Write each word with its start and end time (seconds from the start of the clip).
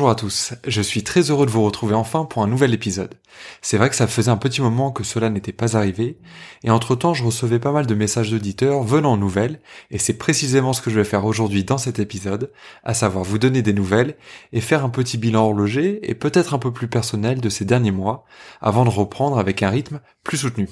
Bonjour 0.00 0.12
à 0.12 0.14
tous, 0.14 0.54
je 0.66 0.80
suis 0.80 1.02
très 1.02 1.30
heureux 1.30 1.44
de 1.44 1.50
vous 1.50 1.62
retrouver 1.62 1.92
enfin 1.94 2.24
pour 2.24 2.42
un 2.42 2.46
nouvel 2.46 2.72
épisode. 2.72 3.16
C'est 3.60 3.76
vrai 3.76 3.90
que 3.90 3.94
ça 3.94 4.06
faisait 4.06 4.30
un 4.30 4.38
petit 4.38 4.62
moment 4.62 4.92
que 4.92 5.04
cela 5.04 5.28
n'était 5.28 5.52
pas 5.52 5.76
arrivé, 5.76 6.16
et 6.64 6.70
entre-temps 6.70 7.12
je 7.12 7.22
recevais 7.22 7.58
pas 7.58 7.70
mal 7.70 7.84
de 7.84 7.94
messages 7.94 8.30
d'auditeurs 8.30 8.82
venant 8.82 9.12
en 9.12 9.16
nouvelles, 9.18 9.60
et 9.90 9.98
c'est 9.98 10.16
précisément 10.16 10.72
ce 10.72 10.80
que 10.80 10.88
je 10.88 10.96
vais 10.96 11.04
faire 11.04 11.26
aujourd'hui 11.26 11.64
dans 11.64 11.76
cet 11.76 11.98
épisode, 11.98 12.50
à 12.82 12.94
savoir 12.94 13.24
vous 13.24 13.36
donner 13.36 13.60
des 13.60 13.74
nouvelles, 13.74 14.16
et 14.54 14.62
faire 14.62 14.86
un 14.86 14.88
petit 14.88 15.18
bilan 15.18 15.44
horloger, 15.44 16.00
et 16.10 16.14
peut-être 16.14 16.54
un 16.54 16.58
peu 16.58 16.72
plus 16.72 16.88
personnel 16.88 17.42
de 17.42 17.50
ces 17.50 17.66
derniers 17.66 17.90
mois, 17.90 18.24
avant 18.62 18.86
de 18.86 18.90
reprendre 18.90 19.38
avec 19.38 19.62
un 19.62 19.68
rythme 19.68 20.00
plus 20.24 20.38
soutenu. 20.38 20.66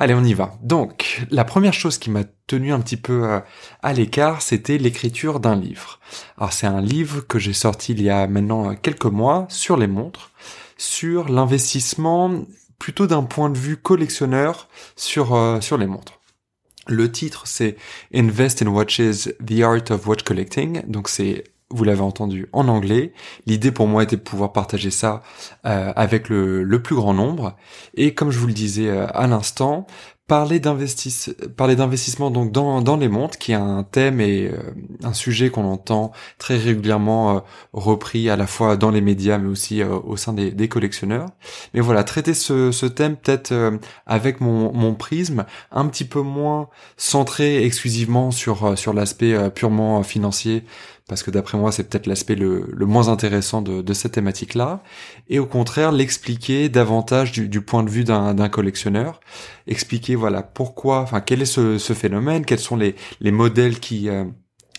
Allez, 0.00 0.14
on 0.14 0.24
y 0.24 0.32
va. 0.32 0.54
Donc, 0.62 1.26
la 1.30 1.44
première 1.44 1.74
chose 1.74 1.98
qui 1.98 2.08
m'a 2.08 2.24
tenu 2.46 2.72
un 2.72 2.80
petit 2.80 2.96
peu 2.96 3.24
euh, 3.24 3.40
à 3.82 3.92
l'écart, 3.92 4.40
c'était 4.40 4.78
l'écriture 4.78 5.40
d'un 5.40 5.54
livre. 5.54 6.00
Alors, 6.38 6.54
c'est 6.54 6.66
un 6.66 6.80
livre 6.80 7.20
que 7.20 7.38
j'ai 7.38 7.52
sorti 7.52 7.92
il 7.92 8.00
y 8.00 8.08
a 8.08 8.26
maintenant 8.26 8.70
euh, 8.70 8.74
quelques 8.80 9.04
mois 9.04 9.44
sur 9.50 9.76
les 9.76 9.86
montres, 9.86 10.30
sur 10.78 11.28
l'investissement 11.28 12.46
plutôt 12.78 13.06
d'un 13.06 13.24
point 13.24 13.50
de 13.50 13.58
vue 13.58 13.76
collectionneur 13.76 14.70
sur, 14.96 15.34
euh, 15.34 15.60
sur 15.60 15.76
les 15.76 15.86
montres. 15.86 16.18
Le 16.86 17.12
titre, 17.12 17.42
c'est 17.44 17.76
Invest 18.14 18.62
in 18.62 18.68
Watches, 18.68 19.28
The 19.46 19.60
Art 19.60 19.90
of 19.90 20.06
Watch 20.06 20.22
Collecting. 20.22 20.80
Donc, 20.86 21.10
c'est 21.10 21.44
vous 21.70 21.84
l'avez 21.84 22.00
entendu 22.00 22.48
en 22.52 22.68
anglais. 22.68 23.12
L'idée 23.46 23.70
pour 23.70 23.86
moi 23.86 24.02
était 24.02 24.16
de 24.16 24.22
pouvoir 24.22 24.52
partager 24.52 24.90
ça 24.90 25.22
euh, 25.66 25.92
avec 25.94 26.28
le, 26.28 26.62
le, 26.62 26.82
plus 26.82 26.96
grand 26.96 27.14
nombre. 27.14 27.56
Et 27.94 28.14
comme 28.14 28.30
je 28.30 28.38
vous 28.38 28.48
le 28.48 28.52
disais 28.52 28.88
euh, 28.88 29.06
à 29.14 29.26
l'instant, 29.26 29.86
parler 30.30 30.60
d'investissement 30.60 32.30
donc 32.30 32.52
dans, 32.52 32.82
dans 32.82 32.96
les 32.96 33.08
montres 33.08 33.36
qui 33.36 33.50
est 33.50 33.56
un 33.56 33.82
thème 33.82 34.20
et 34.20 34.46
euh, 34.46 34.58
un 35.02 35.12
sujet 35.12 35.50
qu'on 35.50 35.64
entend 35.64 36.12
très 36.38 36.56
régulièrement 36.56 37.36
euh, 37.36 37.40
repris 37.72 38.30
à 38.30 38.36
la 38.36 38.46
fois 38.46 38.76
dans 38.76 38.92
les 38.92 39.00
médias 39.00 39.38
mais 39.38 39.48
aussi 39.48 39.82
au 39.82 40.16
sein 40.16 40.32
des, 40.32 40.52
des, 40.52 40.68
collectionneurs 40.68 41.26
mais 41.74 41.80
voilà 41.80 42.04
traiter 42.04 42.32
ce, 42.32 42.70
ce 42.70 42.86
thème 42.86 43.16
peut-être 43.16 43.52
avec 44.06 44.40
mon, 44.40 44.72
mon 44.72 44.94
prisme 44.94 45.46
un 45.72 45.86
petit 45.88 46.04
peu 46.04 46.20
moins 46.20 46.68
centré 46.96 47.64
exclusivement 47.64 48.30
sur 48.30 48.78
sur 48.78 48.94
l'aspect 48.94 49.50
purement 49.50 50.04
financier 50.04 50.62
parce 51.10 51.24
que 51.24 51.32
d'après 51.32 51.58
moi 51.58 51.72
c'est 51.72 51.82
peut-être 51.82 52.06
l'aspect 52.06 52.36
le, 52.36 52.64
moins 52.86 53.08
intéressant 53.08 53.62
de, 53.62 53.92
cette 53.92 54.12
thématique 54.12 54.54
là 54.54 54.80
et 55.28 55.40
au 55.40 55.44
contraire 55.44 55.90
l'expliquer 55.90 56.68
davantage 56.68 57.32
du, 57.32 57.60
point 57.60 57.82
de 57.82 57.90
vue 57.90 58.04
d'un 58.04 58.48
collectionneur. 58.48 59.18
Expliquer 59.66 60.14
voilà 60.14 60.44
pourquoi, 60.44 61.00
enfin 61.00 61.20
quel 61.20 61.42
est 61.42 61.46
ce, 61.46 61.78
phénomène, 61.94 62.44
quels 62.44 62.60
sont 62.60 62.76
les, 62.76 62.94
les 63.20 63.32
modèles 63.32 63.80
qui 63.80 64.08
euh, 64.08 64.24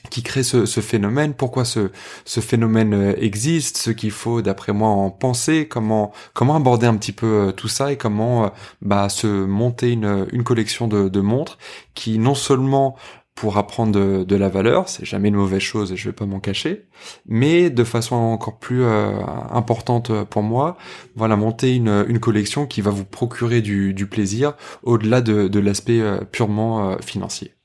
qui 0.10 0.24
créent 0.24 0.42
ce, 0.42 0.66
phénomène, 0.66 1.34
pourquoi 1.34 1.64
ce, 1.64 1.90
phénomène 2.26 2.94
euh, 2.94 3.14
existe, 3.18 3.78
ce 3.78 3.92
qu'il 3.92 4.10
faut 4.10 4.42
d'après 4.42 4.74
moi 4.74 4.90
en 4.90 5.12
penser, 5.12 5.68
comment 5.68 6.12
comment 6.34 6.56
aborder 6.56 6.88
un 6.88 6.96
petit 6.96 7.12
peu 7.12 7.28
euh, 7.28 7.52
tout 7.52 7.68
ça 7.68 7.92
et 7.92 7.98
comment 7.98 8.52
bah 8.82 9.10
se 9.10 9.28
monter 9.28 9.92
une, 9.92 10.44
collection 10.46 10.88
de 10.88 11.20
montres 11.20 11.58
qui 11.94 12.20
non 12.20 12.36
seulement 12.36 12.96
pour 13.36 13.58
apprendre 13.58 14.24
de, 14.24 14.36
la 14.36 14.50
valeur, 14.50 14.90
c'est 14.90 15.06
jamais 15.06 15.30
une 15.30 15.36
mauvaise 15.36 15.62
chose 15.62 15.92
et 15.92 15.96
je 15.96 16.10
vais 16.10 16.14
pas 16.14 16.26
m'en 16.26 16.40
cacher, 16.40 16.86
mais 17.26 17.70
de 17.70 17.84
façon 17.84 18.16
encore 18.16 18.60
plus 18.60 18.84
euh, 18.84 19.20
importante 19.50 20.12
pour 20.26 20.44
moi, 20.44 20.78
voilà, 21.16 21.36
monter 21.36 21.76
une, 21.76 22.20
collection 22.20 22.68
qui 22.68 22.82
va 22.82 22.92
vous 22.92 23.06
procurer 23.06 23.62
du, 23.62 24.08
plaisir 24.08 24.54
au-delà 24.84 25.22
de, 25.22 25.48
de 25.48 25.60
l'aspect 25.60 26.02
euh, 26.02 26.20
purement 26.20 26.92
euh, 26.92 26.98
financier. 27.02 27.56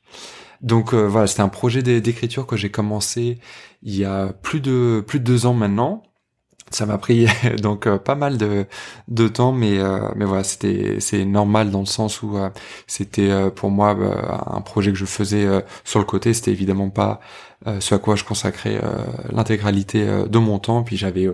Donc 0.62 0.94
voilà, 0.94 1.26
c'était 1.26 1.42
un 1.42 1.50
projet 1.50 1.82
d'écriture 1.82 2.46
que 2.46 2.56
j'ai 2.56 2.70
commencé 2.70 3.38
il 3.82 3.94
y 3.94 4.06
a 4.06 4.32
plus 4.32 4.60
de 4.60 5.04
plus 5.06 5.20
de 5.20 5.24
deux 5.24 5.44
ans 5.44 5.52
maintenant 5.52 6.02
ça 6.76 6.84
m'a 6.84 6.98
pris 6.98 7.26
donc 7.62 7.86
euh, 7.86 7.98
pas 7.98 8.14
mal 8.14 8.36
de, 8.36 8.66
de 9.08 9.28
temps 9.28 9.52
mais 9.52 9.78
euh, 9.78 10.08
mais 10.14 10.26
voilà 10.26 10.44
c'était 10.44 10.96
c'est 11.00 11.24
normal 11.24 11.70
dans 11.70 11.80
le 11.80 11.86
sens 11.86 12.22
où 12.22 12.36
euh, 12.36 12.50
c'était 12.86 13.50
pour 13.52 13.70
moi 13.70 13.96
un 14.46 14.60
projet 14.60 14.92
que 14.92 14.98
je 14.98 15.04
faisais 15.04 15.46
sur 15.84 15.98
le 15.98 16.04
côté. 16.04 16.34
C'était 16.34 16.50
évidemment 16.50 16.90
pas 16.90 17.20
ce 17.80 17.94
à 17.94 17.98
quoi 17.98 18.16
je 18.16 18.24
consacrais 18.24 18.80
l'intégralité 19.30 20.04
de 20.28 20.38
mon 20.38 20.58
temps. 20.58 20.82
Puis 20.82 20.96
j'avais 20.96 21.28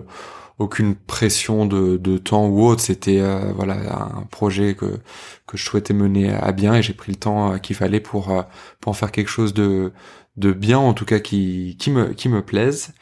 aucune 0.59 0.95
pression 0.95 1.65
de, 1.65 1.97
de 1.97 2.17
temps 2.17 2.47
ou 2.47 2.65
autre. 2.65 2.81
C'était 2.81 3.21
voilà 3.55 3.75
un 4.17 4.23
projet 4.31 4.75
que 4.75 4.99
que 5.47 5.57
je 5.57 5.63
souhaitais 5.63 5.93
mener 5.93 6.31
à 6.31 6.51
bien 6.51 6.75
et 6.75 6.81
j'ai 6.81 6.93
pris 6.93 7.11
le 7.11 7.19
temps 7.19 7.57
qu'il 7.59 7.75
fallait 7.75 7.99
pour 7.99 8.31
pour 8.79 8.89
en 8.89 8.93
faire 8.93 9.11
quelque 9.11 9.29
chose 9.29 9.53
de 9.53 9.91
de 10.37 10.51
bien 10.51 10.79
en 10.79 10.93
tout 10.93 11.05
cas 11.05 11.19
qui 11.19 11.75
qui 11.79 11.91
me 11.91 12.13
qui 12.13 12.29
me 12.29 12.41
plaise 12.41 12.93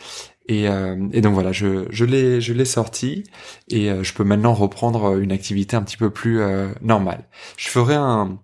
et, 0.51 0.67
euh, 0.67 0.97
et, 1.13 1.21
donc 1.21 1.33
voilà, 1.33 1.53
je, 1.53 1.85
je 1.91 2.03
l'ai 2.03 2.41
je 2.41 2.51
l'ai 2.51 2.65
sorti 2.65 3.23
et 3.69 3.89
euh, 3.89 4.03
je 4.03 4.13
peux 4.13 4.25
maintenant 4.25 4.53
reprendre 4.53 5.17
une 5.17 5.31
activité 5.31 5.77
un 5.77 5.81
petit 5.81 5.95
peu 5.95 6.09
plus 6.09 6.41
euh, 6.41 6.73
normale. 6.81 7.23
Je 7.55 7.69
ferai 7.69 7.95
un 7.95 8.37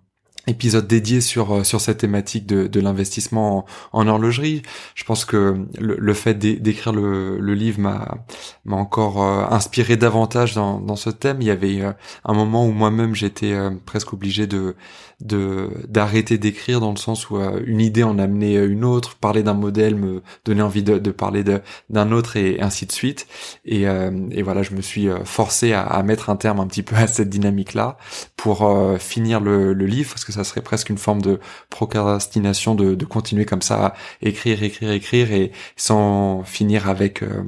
épisode 0.48 0.86
dédié 0.86 1.20
sur 1.20 1.52
euh, 1.54 1.64
sur 1.64 1.80
cette 1.80 1.98
thématique 1.98 2.46
de, 2.46 2.66
de 2.66 2.80
l'investissement 2.80 3.66
en, 3.92 4.08
horlogerie. 4.08 4.62
Je 4.94 5.04
pense 5.04 5.24
que 5.24 5.64
le, 5.78 5.96
le 5.98 6.14
fait 6.14 6.34
d'écrire 6.34 6.92
le, 6.92 7.38
le, 7.38 7.54
livre 7.54 7.80
m'a 7.80 8.18
m'a 8.64 8.76
encore 8.76 9.22
euh, 9.22 9.44
inspiré 9.50 9.96
davantage 9.96 10.54
dans, 10.54 10.80
dans 10.80 10.96
ce 10.96 11.10
thème. 11.10 11.38
Il 11.40 11.46
y 11.46 11.50
avait 11.50 11.80
euh, 11.82 11.92
un 12.24 12.34
moment 12.34 12.66
où 12.66 12.72
moi-même 12.72 13.14
j'étais 13.14 13.54
presque 13.86 14.12
obligé 14.12 14.46
de 14.46 14.76
de 15.20 15.70
d'arrêter 15.88 16.38
d'écrire 16.38 16.80
dans 16.80 16.90
le 16.90 16.96
sens 16.96 17.30
où 17.30 17.38
une 17.38 17.80
idée 17.80 18.02
en 18.02 18.18
amenait 18.18 18.54
une 18.54 18.84
autre, 18.84 19.16
parler 19.16 19.42
d'un 19.42 19.54
modèle 19.54 19.96
me 19.96 20.22
donnait 20.44 20.62
envie 20.62 20.82
de, 20.82 20.98
de 20.98 21.10
parler 21.10 21.44
d'un 21.90 22.12
autre 22.12 22.36
et 22.36 22.60
ainsi 22.60 22.86
de 22.86 22.92
suite. 22.92 23.26
Et, 23.64 23.82
et 23.82 24.42
voilà, 24.42 24.62
je 24.62 24.74
me 24.74 24.82
suis 24.82 25.08
forcé 25.24 25.72
à, 25.72 25.82
à, 25.82 26.02
mettre 26.02 26.30
un 26.30 26.36
terme 26.36 26.60
un 26.60 26.66
petit 26.66 26.82
peu 26.82 26.96
à 26.96 27.06
cette 27.06 27.28
dynamique 27.28 27.74
là 27.74 27.96
pour 28.36 28.70
finir 28.98 29.40
le, 29.40 29.72
le 29.72 29.86
livre 29.86 30.10
parce 30.10 30.24
que 30.24 30.32
ça 30.32 30.44
serait 30.44 30.62
presque 30.62 30.90
une 30.90 30.98
forme 30.98 31.22
de 31.22 31.40
procrastination 31.70 32.74
de, 32.74 32.94
de 32.94 33.04
continuer 33.04 33.44
comme 33.44 33.62
ça 33.62 33.86
à 33.86 33.94
écrire, 34.22 34.62
écrire, 34.62 34.90
écrire 34.90 35.32
et 35.32 35.52
sans 35.76 36.42
finir 36.44 36.88
avec 36.88 37.22
euh, 37.22 37.44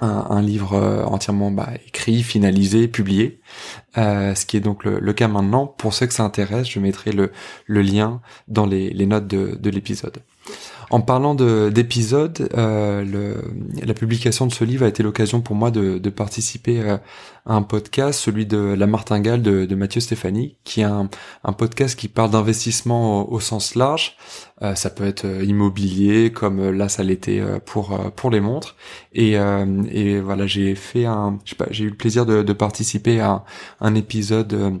un, 0.00 0.42
livre 0.42 0.74
euh, 0.74 1.04
entièrement 1.04 1.50
bah, 1.50 1.70
écrit, 1.86 2.22
finalisé, 2.22 2.88
publié. 2.88 3.40
Euh, 3.96 4.34
ce 4.34 4.44
qui 4.44 4.56
est 4.56 4.60
donc 4.60 4.84
le, 4.84 5.12
cas 5.12 5.28
maintenant. 5.28 5.66
Pour 5.66 5.94
ceux 5.94 6.06
que 6.06 6.14
ça 6.14 6.24
intéresse, 6.24 6.68
je 6.68 6.78
mettrai 6.80 7.12
le, 7.12 7.30
lien 7.68 8.20
dans 8.48 8.66
les, 8.66 9.06
notes 9.06 9.26
de 9.26 9.70
l'épisode. 9.70 10.18
En 10.90 11.00
parlant 11.00 11.34
d'épisodes, 11.34 12.48
euh, 12.56 13.34
la 13.82 13.94
publication 13.94 14.46
de 14.46 14.52
ce 14.52 14.64
livre 14.64 14.84
a 14.84 14.88
été 14.88 15.02
l'occasion 15.02 15.40
pour 15.40 15.56
moi 15.56 15.70
de, 15.70 15.98
de 15.98 16.10
participer 16.10 16.80
euh, 16.80 16.96
à 17.44 17.54
un 17.54 17.62
podcast, 17.62 18.20
celui 18.20 18.46
de 18.46 18.58
La 18.58 18.86
Martingale 18.86 19.42
de, 19.42 19.64
de 19.64 19.74
Mathieu 19.74 20.00
Stéphanie, 20.00 20.56
qui 20.62 20.82
est 20.82 20.84
un, 20.84 21.08
podcast 21.58 21.98
qui 21.98 22.06
parle 22.08 22.30
d'investissement 22.30 23.30
au, 23.32 23.40
sens 23.40 23.74
large. 23.74 24.16
Euh, 24.62 24.74
ça 24.74 24.90
peut 24.90 25.04
être 25.04 25.24
euh, 25.24 25.44
immobilier, 25.44 26.30
comme 26.30 26.70
là 26.70 26.88
ça 26.88 27.02
l'était 27.02 27.42
pour 27.64 27.98
pour 28.14 28.30
les 28.30 28.40
montres. 28.40 28.76
Et, 29.12 29.32
et 29.90 30.20
voilà, 30.20 30.46
j'ai 30.46 30.74
fait 30.74 31.04
un, 31.04 31.38
j'ai 31.70 31.84
eu 31.84 31.90
le 31.90 31.96
plaisir 31.96 32.26
de, 32.26 32.52
participer 32.52 33.20
à 33.20 33.44
un 33.80 33.94
épisode 33.94 34.80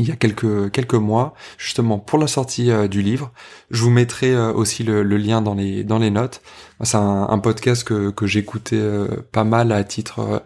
il 0.00 0.08
y 0.08 0.12
a 0.12 0.16
quelques 0.16 0.70
quelques 0.72 0.94
mois, 0.94 1.34
justement 1.58 1.98
pour 1.98 2.18
la 2.18 2.26
sortie 2.26 2.70
euh, 2.70 2.88
du 2.88 3.02
livre. 3.02 3.32
Je 3.70 3.82
vous 3.82 3.90
mettrai 3.90 4.34
euh, 4.34 4.52
aussi 4.52 4.82
le, 4.82 5.02
lien 5.02 5.42
dans 5.42 5.54
les 5.54 5.84
dans 5.84 5.98
les 5.98 6.10
notes. 6.10 6.42
C'est 6.82 6.96
un, 6.96 7.38
podcast 7.38 7.84
que 7.84 8.10
que 8.10 8.26
j'écoutais 8.26 8.76
euh, 8.76 9.08
pas 9.32 9.44
mal 9.44 9.72
à 9.72 9.84
titre 9.84 10.42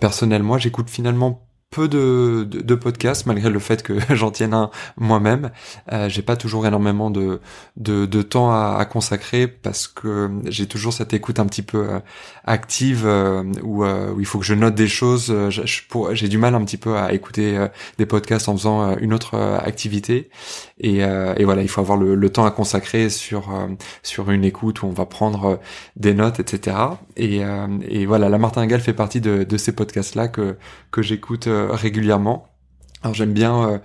personnel. 0.00 0.42
Moi, 0.42 0.58
j'écoute 0.58 0.90
finalement 0.90 1.46
peu 1.74 1.88
de, 1.88 2.46
de, 2.48 2.74
podcasts 2.76 3.26
malgré 3.26 3.50
le 3.50 3.58
fait 3.58 3.82
que 3.82 3.94
j'en 4.14 4.30
tienne 4.30 4.54
un 4.54 4.70
moi-même. 4.96 5.50
Euh, 5.92 6.08
j'ai 6.08 6.22
pas 6.22 6.36
toujours 6.36 6.66
énormément 6.66 7.10
de, 7.10 7.40
de, 7.76 8.06
de 8.06 8.22
temps 8.22 8.52
à, 8.52 8.76
à, 8.78 8.84
consacrer 8.84 9.48
parce 9.48 9.88
que 9.88 10.30
j'ai 10.46 10.66
toujours 10.66 10.92
cette 10.92 11.12
écoute 11.12 11.40
un 11.40 11.46
petit 11.46 11.62
peu 11.62 11.88
euh, 11.88 12.00
active 12.44 13.04
euh, 13.06 13.42
où, 13.62 13.84
euh, 13.84 14.12
où, 14.12 14.20
il 14.20 14.26
faut 14.26 14.38
que 14.38 14.44
je 14.44 14.54
note 14.54 14.76
des 14.76 14.86
choses. 14.86 15.34
J'ai 16.12 16.28
du 16.28 16.38
mal 16.38 16.54
un 16.54 16.64
petit 16.64 16.76
peu 16.76 16.96
à 16.96 17.12
écouter 17.12 17.66
des 17.98 18.06
podcasts 18.06 18.48
en 18.48 18.56
faisant 18.56 18.96
une 18.98 19.12
autre 19.12 19.36
activité. 19.36 20.30
Et, 20.78 20.98
et, 20.98 21.44
voilà, 21.44 21.62
il 21.62 21.68
faut 21.68 21.80
avoir 21.80 21.98
le, 21.98 22.14
le 22.14 22.30
temps 22.30 22.44
à 22.44 22.50
consacrer 22.50 23.08
sur, 23.08 23.52
sur 24.02 24.30
une 24.30 24.44
écoute 24.44 24.82
où 24.82 24.86
on 24.86 24.90
va 24.90 25.06
prendre 25.06 25.60
des 25.96 26.14
notes, 26.14 26.40
etc. 26.40 26.76
Et, 27.16 27.40
et 27.88 28.06
voilà, 28.06 28.28
la 28.28 28.38
martingale 28.38 28.80
fait 28.80 28.92
partie 28.92 29.20
de, 29.20 29.44
de 29.44 29.56
ces 29.56 29.72
podcasts-là 29.72 30.28
que, 30.28 30.56
que 30.90 31.02
j'écoute 31.02 31.48
régulièrement. 31.70 32.48
Alors 33.02 33.14
j'aime 33.14 33.32
bien 33.32 33.80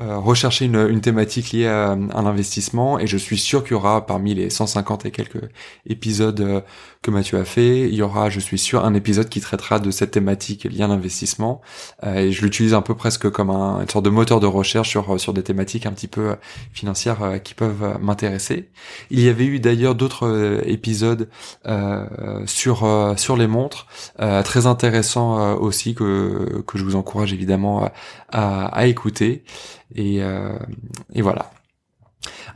euh, 0.00 0.16
rechercher 0.16 0.64
une, 0.64 1.02
thématique 1.02 1.52
liée 1.52 1.66
à, 1.66 1.90
un 1.90 2.26
investissement 2.26 2.98
et 2.98 3.06
je 3.06 3.18
suis 3.18 3.36
sûr 3.36 3.62
qu'il 3.62 3.72
y 3.72 3.74
aura 3.74 4.06
parmi 4.06 4.34
les 4.34 4.48
150 4.48 5.04
et 5.04 5.10
quelques 5.10 5.50
épisodes 5.86 6.40
euh, 6.40 6.60
que 7.02 7.10
Mathieu 7.10 7.38
a 7.38 7.44
fait, 7.44 7.80
il 7.88 7.94
y 7.94 8.02
aura, 8.02 8.30
je 8.30 8.40
suis 8.40 8.58
sûr, 8.58 8.84
un 8.84 8.94
épisode 8.94 9.28
qui 9.28 9.40
traitera 9.40 9.78
de 9.80 9.90
cette 9.90 10.12
thématique 10.12 10.64
liée 10.64 10.82
à 10.82 10.86
l'investissement 10.86 11.60
euh, 12.04 12.14
et 12.16 12.32
je 12.32 12.42
l'utilise 12.42 12.74
un 12.74 12.82
peu 12.82 12.94
presque 12.94 13.28
comme 13.30 13.50
un, 13.50 13.80
une 13.80 13.88
sorte 13.88 14.04
de 14.04 14.10
moteur 14.10 14.40
de 14.40 14.46
recherche 14.46 14.88
sur 14.90 15.18
sur 15.20 15.32
des 15.32 15.42
thématiques 15.42 15.86
un 15.86 15.92
petit 15.92 16.08
peu 16.08 16.36
financières 16.72 17.40
qui 17.42 17.54
peuvent 17.54 17.98
m'intéresser. 18.00 18.70
Il 19.10 19.20
y 19.20 19.28
avait 19.28 19.46
eu 19.46 19.60
d'ailleurs 19.60 19.94
d'autres 19.94 20.62
épisodes 20.66 21.28
sur 22.46 23.14
sur 23.16 23.36
les 23.36 23.46
montres 23.46 23.86
très 24.44 24.66
intéressants 24.66 25.56
aussi 25.56 25.94
que 25.94 26.62
que 26.66 26.78
je 26.78 26.84
vous 26.84 26.96
encourage 26.96 27.32
évidemment 27.32 27.90
à, 28.30 28.66
à 28.66 28.86
écouter. 28.86 29.44
Et, 29.94 30.22
euh, 30.22 30.58
et 31.14 31.22
voilà. 31.22 31.50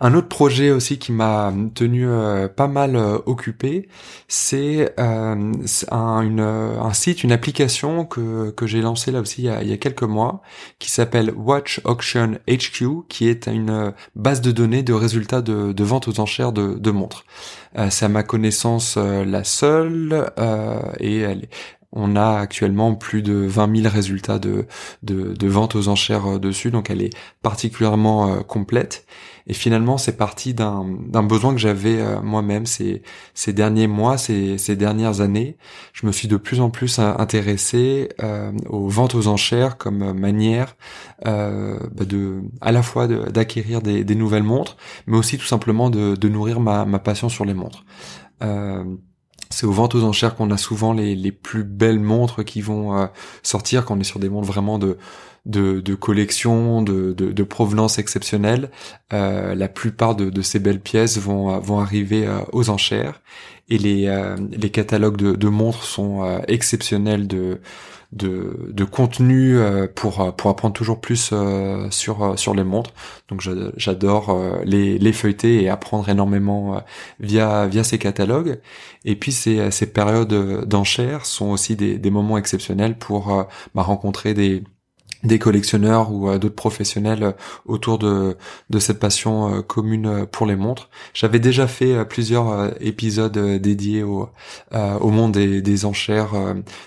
Un 0.00 0.14
autre 0.14 0.28
projet 0.28 0.70
aussi 0.70 0.98
qui 0.98 1.12
m'a 1.12 1.52
tenu 1.74 2.06
euh, 2.08 2.48
pas 2.48 2.68
mal 2.68 2.96
euh, 2.96 3.18
occupé, 3.26 3.88
c'est 4.28 4.94
euh, 5.00 5.52
un, 5.90 6.20
une, 6.20 6.40
un, 6.40 6.92
site, 6.92 7.24
une 7.24 7.32
application 7.32 8.04
que, 8.04 8.50
que 8.50 8.66
j'ai 8.66 8.80
lancé 8.80 9.10
là 9.10 9.20
aussi 9.20 9.42
il 9.42 9.44
y, 9.46 9.48
a, 9.48 9.62
il 9.62 9.68
y 9.68 9.72
a 9.72 9.76
quelques 9.76 10.02
mois, 10.02 10.42
qui 10.78 10.90
s'appelle 10.90 11.32
Watch 11.34 11.80
Auction 11.84 12.38
HQ, 12.48 13.06
qui 13.08 13.28
est 13.28 13.46
une 13.46 13.92
base 14.14 14.40
de 14.40 14.50
données 14.50 14.82
de 14.82 14.92
résultats 14.92 15.42
de, 15.42 15.72
de 15.72 15.84
vente 15.84 16.08
aux 16.08 16.20
enchères 16.20 16.52
de, 16.52 16.74
de 16.74 16.90
montres. 16.90 17.24
c'est 17.90 18.04
à 18.04 18.08
ma 18.08 18.22
connaissance 18.22 18.96
la 18.96 19.44
seule 19.44 20.30
et 21.00 21.18
elle, 21.20 21.48
on 21.92 22.16
a 22.16 22.38
actuellement 22.38 22.94
plus 22.94 23.22
de 23.22 23.32
20 23.32 23.82
000 23.82 23.92
résultats 23.92 24.38
de, 24.38 24.66
de, 25.02 25.32
de 25.32 25.46
vente 25.48 25.74
aux 25.76 25.88
enchères 25.88 26.26
euh, 26.26 26.38
dessus, 26.38 26.70
donc 26.70 26.90
elle 26.90 27.02
est 27.02 27.10
particulièrement 27.42 28.30
euh, 28.30 28.40
complète. 28.40 29.06
Et 29.48 29.54
finalement, 29.54 29.96
c'est 29.96 30.16
parti 30.16 30.54
d'un 30.54 30.84
besoin 31.22 31.52
que 31.52 31.60
j'avais 31.60 32.00
euh, 32.00 32.20
moi-même 32.20 32.66
ces, 32.66 33.02
derniers 33.52 33.86
mois, 33.86 34.18
ces, 34.18 34.76
dernières 34.76 35.20
années. 35.20 35.56
Je 35.92 36.04
me 36.06 36.10
suis 36.10 36.26
de 36.26 36.36
plus 36.36 36.60
en 36.60 36.68
plus 36.68 36.98
intéressé 36.98 38.08
aux 38.68 38.88
ventes 38.88 39.14
aux 39.14 39.28
enchères 39.28 39.76
comme 39.76 40.18
manière 40.18 40.76
bah 41.24 42.04
de, 42.04 42.42
à 42.60 42.72
la 42.72 42.82
fois 42.82 43.06
d'acquérir 43.06 43.82
des, 43.82 44.14
nouvelles 44.16 44.42
montres, 44.42 44.76
mais 45.06 45.16
aussi 45.16 45.38
tout 45.38 45.46
simplement 45.46 45.90
de, 45.90 46.16
de 46.16 46.28
nourrir 46.28 46.58
ma, 46.58 46.84
ma 46.84 46.98
passion 46.98 47.28
sur 47.28 47.44
les 47.44 47.54
montres 47.54 47.84
c'est 49.50 49.66
aux 49.66 49.72
ventes 49.72 49.94
aux 49.94 50.02
enchères 50.02 50.34
qu'on 50.34 50.50
a 50.50 50.56
souvent 50.56 50.93
les, 50.93 51.32
plus 51.32 51.64
belles 51.64 52.00
montres 52.00 52.44
qui 52.44 52.60
vont 52.60 52.98
euh, 52.98 53.06
sortir 53.43 53.84
quand 53.84 53.96
on 53.96 54.00
est 54.00 54.04
sur 54.04 54.20
des 54.20 54.28
montres 54.28 54.46
vraiment 54.46 54.78
de 54.78 54.98
de, 55.44 55.81
de 55.81 55.94
collection, 55.94 56.82
de, 56.82 57.43
provenance 57.44 58.00
exceptionnelle. 58.00 58.69
Euh, 59.12 59.54
la 59.54 59.69
plupart 59.69 60.16
de, 60.16 60.43
ces 60.43 60.58
belles 60.58 60.81
pièces 60.81 61.19
vont 61.19 61.54
euh, 61.54 61.81
arriver 61.81 62.28
aux 62.52 62.69
enchères 62.69 63.22
et 63.69 63.78
les 63.78 64.34
les 64.50 64.70
catalogues 64.70 65.16
de, 65.16 65.32
de 65.37 65.49
montres 65.49 65.84
sont 65.84 66.40
exceptionnels 66.49 67.28
de 67.28 67.60
de, 68.16 68.70
de 68.72 68.84
contenu 68.84 69.56
euh, 69.58 69.86
pour 69.92 70.20
euh, 70.20 70.32
pour 70.32 70.50
apprendre 70.50 70.74
toujours 70.74 71.00
plus 71.00 71.30
euh, 71.32 71.90
sur 71.90 72.38
sur 72.38 72.54
les 72.54 72.64
montres. 72.64 72.92
Donc 73.28 73.42
j'adore 73.76 74.36
les 74.64 74.98
les 74.98 75.12
feuilleter 75.12 75.62
et 75.62 75.68
apprendre 75.68 76.08
énormément 76.08 76.82
via 77.20 77.66
via 77.66 77.84
ces 77.84 77.98
catalogues. 77.98 78.60
Et 79.04 79.16
puis 79.16 79.32
ces 79.32 79.70
ces 79.70 79.86
périodes 79.86 80.64
d'enchères 80.66 81.26
sont 81.26 81.50
aussi 81.50 81.76
des 81.76 81.98
des 81.98 82.10
moments 82.10 82.38
exceptionnels 82.38 82.96
pour 82.98 83.46
bah, 83.74 83.82
rencontrer 83.82 84.34
des 84.34 84.62
des 85.24 85.38
collectionneurs 85.38 86.12
ou 86.12 86.28
euh, 86.28 86.38
d'autres 86.38 86.54
professionnels 86.54 87.22
euh, 87.22 87.32
autour 87.64 87.98
de, 87.98 88.36
cette 88.78 88.98
passion 88.98 89.54
euh, 89.54 89.62
commune 89.62 90.26
pour 90.30 90.46
les 90.46 90.56
montres. 90.56 90.90
J'avais 91.14 91.38
déjà 91.38 91.66
fait 91.66 92.04
plusieurs 92.04 92.72
épisodes 92.80 93.38
dédiés 93.58 94.02
au, 94.02 94.30
monde 95.02 95.32
des, 95.32 95.84
enchères 95.84 96.32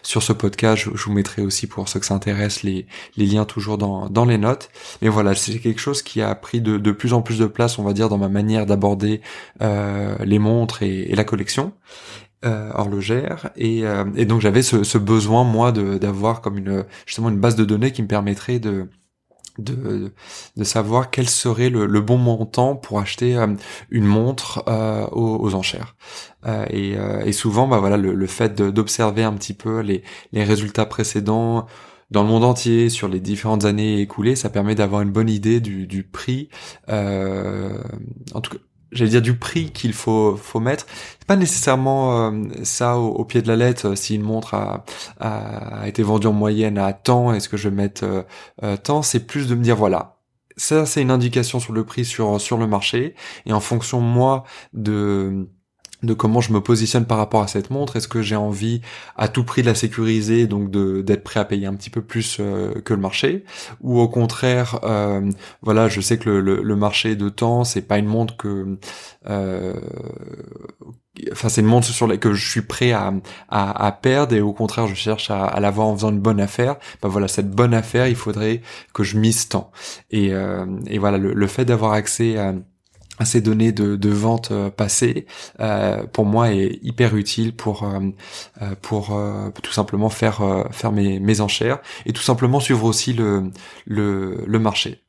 sur 0.03 0.23
ce 0.23 0.33
podcast. 0.33 0.83
Je, 0.83 0.89
vous 0.89 1.11
mettrai 1.11 1.41
aussi 1.41 1.67
pour 1.67 1.87
ceux 1.89 1.99
que 1.99 2.05
ça 2.05 2.13
intéresse 2.13 2.63
les, 2.63 2.85
liens 3.17 3.45
toujours 3.45 3.77
dans, 3.77 4.25
les 4.25 4.37
notes. 4.37 4.69
Mais 5.01 5.09
voilà, 5.09 5.35
c'est 5.35 5.59
quelque 5.59 5.79
chose 5.81 6.01
qui 6.01 6.21
a 6.21 6.33
pris 6.35 6.61
de, 6.61 6.91
plus 6.91 7.13
en 7.13 7.21
plus 7.21 7.39
de 7.39 7.47
place, 7.47 7.79
on 7.79 7.83
va 7.83 7.93
dire, 7.93 8.09
dans 8.09 8.17
ma 8.17 8.29
manière 8.29 8.65
d'aborder 8.65 9.21
les 9.59 10.39
montres 10.39 10.83
et 10.83 11.13
la 11.15 11.23
collection 11.23 11.73
euh, 12.45 12.71
horlogère 12.73 13.49
et, 13.55 13.85
euh, 13.85 14.05
et 14.15 14.25
donc 14.25 14.41
j'avais 14.41 14.61
ce, 14.61 14.83
ce, 14.83 14.97
besoin 14.97 15.43
moi 15.43 15.71
d'avoir 15.71 16.41
comme 16.41 16.57
une 16.57 16.85
justement 17.05 17.29
une 17.29 17.39
base 17.39 17.55
de 17.55 17.65
données 17.65 17.91
qui 17.91 18.01
me 18.01 18.07
permettrait 18.07 18.59
de 18.59 18.87
de, 19.57 20.13
de 20.55 20.63
savoir 20.63 21.09
quel 21.09 21.27
serait 21.27 21.69
le, 21.69 21.85
le 21.85 21.99
bon 21.99 22.17
montant 22.17 22.77
pour 22.77 22.99
acheter 23.01 23.35
euh, 23.35 23.47
une 23.89 24.05
montre 24.05 24.63
euh, 24.69 25.05
aux, 25.07 25.37
aux, 25.41 25.53
enchères 25.53 25.97
et, 26.69 26.95
et, 27.25 27.31
souvent 27.33 27.67
bah 27.67 27.79
voilà 27.79 27.97
le, 27.97 28.13
le 28.13 28.27
fait 28.27 28.61
d'observer 28.61 29.23
un 29.23 29.33
petit 29.33 29.53
peu 29.53 29.81
les, 29.81 30.03
les 30.31 30.45
résultats 30.45 30.85
précédents 30.85 31.67
dans 32.11 32.23
le 32.23 32.29
monde 32.29 32.43
entier 32.43 32.89
sur 32.89 33.07
les 33.07 33.19
différentes 33.19 33.65
années 33.65 34.01
écoulées, 34.01 34.35
ça 34.35 34.49
permet 34.49 34.75
d'avoir 34.75 35.01
une 35.01 35.11
bonne 35.11 35.29
idée 35.29 35.59
du, 35.59 35.85
du 35.85 36.03
prix. 36.03 36.49
Euh, 36.89 37.81
en 38.33 38.41
tout 38.41 38.51
cas, 38.57 38.63
j'allais 38.91 39.11
dire 39.11 39.21
du 39.21 39.35
prix 39.35 39.71
qu'il 39.71 39.93
faut 39.93 40.35
faut 40.37 40.59
mettre. 40.59 40.85
C'est 41.19 41.27
pas 41.27 41.35
nécessairement 41.35 42.31
euh, 42.31 42.47
ça 42.63 42.97
au, 42.97 43.23
pied 43.25 43.41
de 43.41 43.47
la 43.47 43.55
lettre 43.55 43.89
euh, 43.89 43.95
si 43.95 44.15
une 44.15 44.21
montre 44.23 44.53
a, 44.53 44.83
a, 45.19 45.87
été 45.87 46.03
vendue 46.03 46.27
en 46.27 46.33
moyenne 46.33 46.77
à 46.77 46.93
temps 46.93 47.33
est-ce 47.33 47.49
que 47.49 47.57
je 47.57 47.69
vais 47.69 47.75
mettre 47.75 48.25
euh, 48.63 48.77
tant? 48.77 49.01
C'est 49.01 49.25
plus 49.27 49.47
de 49.47 49.55
me 49.55 49.63
dire 49.63 49.75
voilà. 49.75 50.17
Ça 50.57 50.85
c'est 50.85 51.01
une 51.01 51.11
indication 51.11 51.59
sur 51.59 51.73
le 51.73 51.85
prix 51.85 52.05
sur 52.05 52.39
sur 52.41 52.57
le 52.57 52.67
marché. 52.67 53.15
Et 53.45 53.53
en 53.53 53.59
fonction 53.59 54.01
moi 54.01 54.43
de 54.73 55.47
de 56.03 56.13
comment 56.13 56.39
je 56.39 56.53
me 56.53 56.61
positionne 56.61 57.05
par 57.05 57.17
rapport 57.17 57.41
à 57.41 57.47
cette 57.47 57.69
montre. 57.69 57.95
Est-ce 57.95 58.07
que 58.07 58.21
j'ai 58.21 58.35
envie 58.35 58.81
à 59.17 59.27
tout 59.27 59.43
prix 59.43 59.61
de 59.61 59.67
la 59.67 59.75
sécuriser, 59.75 60.47
donc 60.47 60.71
d'être 60.71 61.23
prêt 61.23 61.39
à 61.39 61.45
payer 61.45 61.67
un 61.67 61.75
petit 61.75 61.89
peu 61.89 62.01
plus 62.01 62.37
euh, 62.39 62.73
que 62.81 62.93
le 62.93 63.01
marché, 63.01 63.43
ou 63.81 63.99
au 63.99 64.07
contraire, 64.07 64.79
euh, 64.83 65.29
voilà, 65.61 65.87
je 65.87 65.99
sais 66.01 66.17
que 66.17 66.29
le, 66.29 66.61
le, 66.61 66.75
marché 66.75 67.15
de 67.15 67.29
temps, 67.29 67.63
c'est 67.63 67.81
pas 67.81 67.97
une 67.97 68.05
montre 68.05 68.37
que, 68.37 68.77
euh, 69.27 69.73
enfin 71.31 71.49
c'est 71.49 71.61
une 71.61 71.67
montre 71.67 71.87
sur 71.87 72.07
laquelle 72.07 72.19
que 72.19 72.33
je 72.33 72.49
suis 72.49 72.61
prêt 72.61 72.91
à, 72.91 73.13
à, 73.49 73.91
perdre 73.91 74.35
et 74.35 74.41
au 74.41 74.53
contraire 74.53 74.87
je 74.87 74.95
cherche 74.95 75.29
à, 75.31 75.57
l'avoir 75.59 75.87
en 75.87 75.95
faisant 75.95 76.11
une 76.11 76.19
bonne 76.19 76.39
affaire. 76.39 76.77
Ben 77.01 77.09
voilà, 77.09 77.27
cette 77.27 77.51
bonne 77.51 77.73
affaire, 77.73 78.07
il 78.07 78.15
faudrait 78.15 78.61
que 78.93 79.03
je 79.03 79.17
mise 79.17 79.49
temps. 79.49 79.71
Et, 80.11 80.31
et 80.87 80.97
voilà, 80.97 81.17
le, 81.17 81.33
le 81.33 81.47
fait 81.47 81.65
d'avoir 81.65 81.93
accès 81.93 82.37
à 82.37 82.53
ces 83.25 83.41
données 83.41 83.71
de, 83.71 83.95
de 83.95 84.09
vente 84.09 84.51
euh, 84.51 84.69
passées, 84.69 85.25
euh, 85.59 86.05
pour 86.07 86.25
moi 86.25 86.51
est 86.51 86.79
hyper 86.81 87.15
utile 87.15 87.55
pour 87.55 87.83
euh, 87.83 88.75
pour 88.81 89.17
tout 89.61 89.71
simplement 89.71 90.09
faire 90.09 90.41
faire 90.71 90.91
mes, 90.91 91.19
mes 91.19 91.41
enchères 91.41 91.79
et 92.05 92.13
tout 92.13 92.21
simplement 92.21 92.59
suivre 92.59 92.85
aussi 92.85 93.13
le 93.13 93.51
le, 93.85 94.43
le 94.45 94.59
marché. 94.59 95.03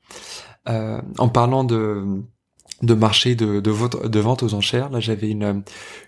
en 0.67 1.29
parlant 1.29 1.65
de 1.65 2.23
de 2.83 2.95
marché 2.95 3.35
de, 3.35 4.21
vente 4.21 4.43
aux 4.43 4.55
enchères. 4.55 4.91
Là, 4.91 5.01
j'avais 5.01 5.31
une, 5.31 5.63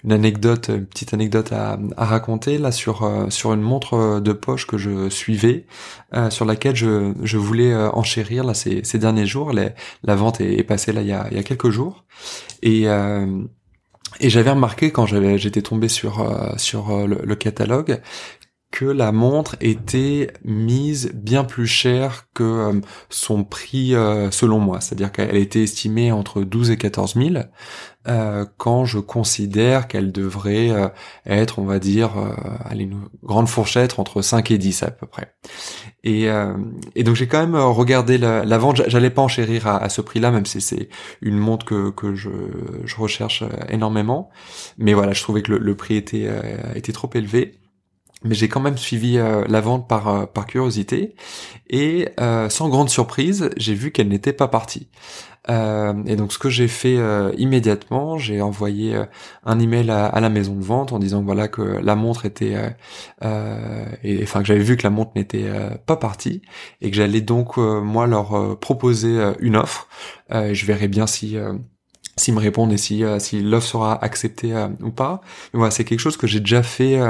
anecdote, 0.08 0.68
une 0.68 0.86
petite 0.86 1.14
anecdote 1.14 1.52
à, 1.52 1.78
raconter 1.96 2.58
là 2.58 2.72
sur 2.72 3.02
euh, 3.02 3.28
sur 3.30 3.52
une 3.52 3.60
montre 3.60 4.20
de 4.20 4.32
poche 4.32 4.66
que 4.66 4.78
je 4.78 5.08
suivais, 5.08 5.66
euh, 6.14 6.30
sur 6.30 6.44
laquelle 6.44 6.76
je, 6.76 7.12
je 7.22 7.38
voulais 7.38 7.72
euh, 7.72 7.90
enchérir 7.90 8.44
là 8.44 8.54
ces, 8.54 8.82
derniers 8.98 9.26
jours. 9.26 9.52
la 9.52 10.16
vente 10.16 10.40
est, 10.40 10.62
passée 10.62 10.92
là 10.92 11.02
il 11.02 11.08
y 11.08 11.12
a, 11.12 11.26
il 11.30 11.36
y 11.36 11.40
a 11.40 11.42
quelques 11.42 11.70
jours 11.70 12.04
et 12.62 12.86
et 14.20 14.28
j'avais 14.28 14.50
remarqué 14.50 14.90
quand 14.90 15.06
j'étais 15.06 15.62
tombé 15.62 15.88
sur 15.88 16.24
sur 16.56 17.06
le, 17.06 17.34
catalogue 17.34 18.00
que 18.72 18.86
la 18.86 19.12
montre 19.12 19.54
était 19.60 20.32
mise 20.44 21.12
bien 21.14 21.44
plus 21.44 21.66
cher 21.66 22.26
que 22.34 22.42
euh, 22.42 22.80
son 23.10 23.44
prix 23.44 23.94
euh, 23.94 24.30
selon 24.30 24.58
moi. 24.58 24.80
C'est-à-dire 24.80 25.12
qu'elle 25.12 25.36
était 25.36 25.62
estimée 25.62 26.10
entre 26.10 26.42
12 26.42 26.70
et 26.70 26.78
14 26.78 27.14
000 27.14 27.44
euh, 28.08 28.46
quand 28.56 28.86
je 28.86 28.98
considère 28.98 29.88
qu'elle 29.88 30.10
devrait 30.10 30.70
être, 31.26 31.58
on 31.58 31.64
va 31.64 31.78
dire, 31.78 32.12
une 32.72 33.02
grande 33.22 33.48
fourchette 33.48 33.98
entre 33.98 34.22
5 34.22 34.50
et 34.50 34.58
10 34.58 34.82
à 34.82 34.90
peu 34.90 35.06
près. 35.06 35.34
Et, 36.02 36.26
et 36.96 37.04
donc 37.04 37.14
j'ai 37.14 37.28
quand 37.28 37.38
même 37.38 37.54
regardé 37.54 38.18
la, 38.18 38.58
vente. 38.58 38.82
J'allais 38.88 39.10
pas 39.10 39.22
enchérir 39.22 39.68
à, 39.68 39.76
à 39.76 39.88
ce 39.88 40.00
prix-là, 40.00 40.32
même 40.32 40.46
si 40.46 40.60
c'est 40.60 40.88
une 41.20 41.36
montre 41.36 41.64
que, 41.64 41.90
que 41.90 42.14
je, 42.14 42.30
je 42.84 42.96
recherche 42.96 43.44
énormément. 43.68 44.30
Mais 44.78 44.94
voilà, 44.94 45.12
je 45.12 45.22
trouvais 45.22 45.42
que 45.42 45.52
le, 45.52 45.58
le 45.58 45.76
prix 45.76 45.94
était, 45.94 46.28
était 46.74 46.92
trop 46.92 47.10
élevé 47.14 47.61
mais 48.24 48.34
j'ai 48.34 48.48
quand 48.48 48.60
même 48.60 48.78
suivi 48.78 49.18
euh, 49.18 49.44
la 49.48 49.60
vente 49.60 49.88
par 49.88 50.08
euh, 50.08 50.26
par 50.26 50.46
curiosité 50.46 51.14
et 51.70 52.08
sans 52.50 52.68
grande 52.68 52.90
surprise, 52.90 53.48
j'ai 53.56 53.74
vu 53.74 53.92
qu'elle 53.92 54.08
n'était 54.08 54.34
pas 54.34 54.48
partie. 54.48 54.88
Euh, 55.50 55.92
et 56.06 56.14
donc 56.14 56.32
ce 56.32 56.38
que 56.38 56.48
j'ai 56.48 56.68
fait 56.68 56.96
euh, 56.96 57.32
immédiatement, 57.36 58.16
j'ai 58.16 58.40
envoyé 58.40 58.94
euh, 58.94 59.04
un 59.44 59.58
email 59.58 59.90
à, 59.90 60.20
la 60.20 60.28
maison 60.28 60.54
de 60.54 60.62
vente 60.62 60.92
en 60.92 60.98
disant 61.00 61.22
voilà 61.22 61.48
que 61.48 61.62
la 61.62 61.96
montre 61.96 62.26
était, 62.26 62.54
et, 63.22 64.20
enfin 64.22 64.40
que 64.40 64.46
j'avais 64.46 64.60
vu 64.60 64.76
que 64.76 64.84
la 64.84 64.90
montre 64.90 65.12
n'était 65.16 65.50
pas 65.86 65.96
partie 65.96 66.42
et 66.80 66.90
que 66.90 66.96
j'allais 66.96 67.20
donc 67.20 67.56
moi 67.56 68.06
leur 68.06 68.58
proposer 68.58 69.32
une 69.40 69.56
offre. 69.56 69.88
je 70.30 70.66
verrai 70.66 70.88
bien 70.88 71.06
si 71.06 71.36
s'ils 72.16 72.34
me 72.34 72.40
répondent 72.40 72.72
et 72.72 72.76
si, 72.76 73.04
euh, 73.04 73.18
si 73.18 73.40
l'offre 73.40 73.66
sera 73.66 74.04
acceptée 74.04 74.54
euh, 74.54 74.68
ou 74.82 74.90
pas. 74.90 75.20
Mais 75.52 75.58
voilà, 75.58 75.70
c'est 75.70 75.84
quelque 75.84 76.00
chose 76.00 76.16
que 76.16 76.26
j'ai 76.26 76.40
déjà 76.40 76.62
fait 76.62 77.00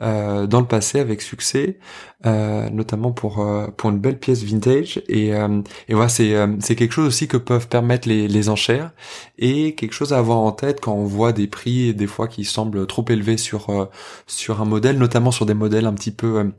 euh, 0.00 0.46
dans 0.46 0.60
le 0.60 0.66
passé 0.66 1.00
avec 1.00 1.22
succès, 1.22 1.78
notamment 2.24 3.12
pour 3.12 3.46
pour 3.76 3.90
une 3.90 3.98
belle 3.98 4.18
pièce 4.18 4.42
vintage. 4.42 5.02
Et, 5.08 5.28
et 5.28 5.94
voilà, 5.94 6.08
c'est 6.08 6.34
c'est 6.60 6.76
quelque 6.76 6.92
chose 6.92 7.06
aussi 7.06 7.28
que 7.28 7.36
peuvent 7.36 7.68
permettre 7.68 8.08
les, 8.08 8.28
les 8.28 8.48
enchères 8.48 8.92
et 9.38 9.74
quelque 9.74 9.92
chose 9.92 10.12
à 10.12 10.18
avoir 10.18 10.38
en 10.38 10.52
tête 10.52 10.80
quand 10.80 10.94
on 10.94 11.04
voit 11.04 11.32
des 11.32 11.46
prix 11.46 11.94
des 11.94 12.06
fois 12.06 12.28
qui 12.28 12.44
semblent 12.44 12.86
trop 12.86 13.04
élevés 13.08 13.36
sur 13.36 13.90
sur 14.26 14.60
un 14.60 14.64
modèle, 14.64 14.98
notamment 14.98 15.30
sur 15.30 15.46
des 15.46 15.54
modèles 15.54 15.86
un 15.86 15.94
petit 15.94 16.10
peu 16.10 16.52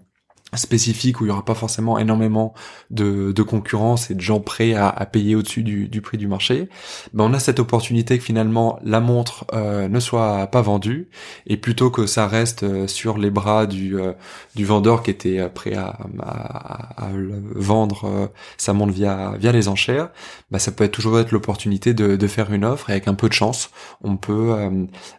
spécifique 0.56 1.20
où 1.20 1.25
il 1.25 1.27
y 1.27 1.32
aura 1.32 1.44
pas 1.44 1.56
forcément 1.56 2.00
énormément 2.00 2.54
de, 2.89 3.34
de 3.34 3.44
concurrence 3.44 4.10
et 4.10 4.16
de 4.16 4.22
gens 4.22 4.39
prêts 4.39 4.74
à, 4.74 4.88
à 4.88 5.06
payer 5.06 5.36
au-dessus 5.36 5.62
du, 5.62 5.89
du, 5.89 6.01
prix 6.01 6.18
du 6.18 6.27
marché, 6.27 6.70
ben 7.13 7.25
on 7.25 7.34
a 7.34 7.39
cette 7.39 7.60
opportunité 7.60 8.18
que 8.18 8.24
finalement 8.24 8.80
la 8.84 9.01
montre 9.01 9.46
euh, 9.54 9.89
ne 9.89 10.00
soit 10.00 10.48
pas 10.48 10.62
vendue. 10.62 11.10
Et 11.48 11.58
plutôt 11.58 11.89
que 11.92 12.06
ça 12.06 12.27
reste 12.27 12.63
euh, 12.63 12.88
sur 12.88 13.18
les 13.18 13.30
bras 13.30 13.66
du, 13.66 14.00
euh, 14.00 14.13
du 14.56 14.63
vendeur 14.63 15.04
qui 15.04 15.12
était 15.12 15.50
prêt 15.50 15.75
à, 15.75 15.98
à, 16.22 17.06
à 17.06 17.10
vendre 17.54 18.32
sa 18.58 18.72
montre 18.74 18.94
via, 18.94 19.34
via 19.38 19.51
les 19.51 19.68
enchères, 19.68 20.10
ben 20.51 20.60
ça 20.60 20.72
peut 20.72 20.88
toujours 20.88 21.20
être 21.20 21.32
l'opportunité 21.32 21.94
de, 21.94 22.16
de 22.16 22.27
faire 22.27 22.54
une 22.54 22.63
offre. 22.63 22.89
Et 22.89 22.94
avec 22.94 23.08
un 23.10 23.16
peu 23.16 23.27
de 23.27 23.34
chance, 23.34 23.70
on 24.01 24.16
peut 24.18 24.56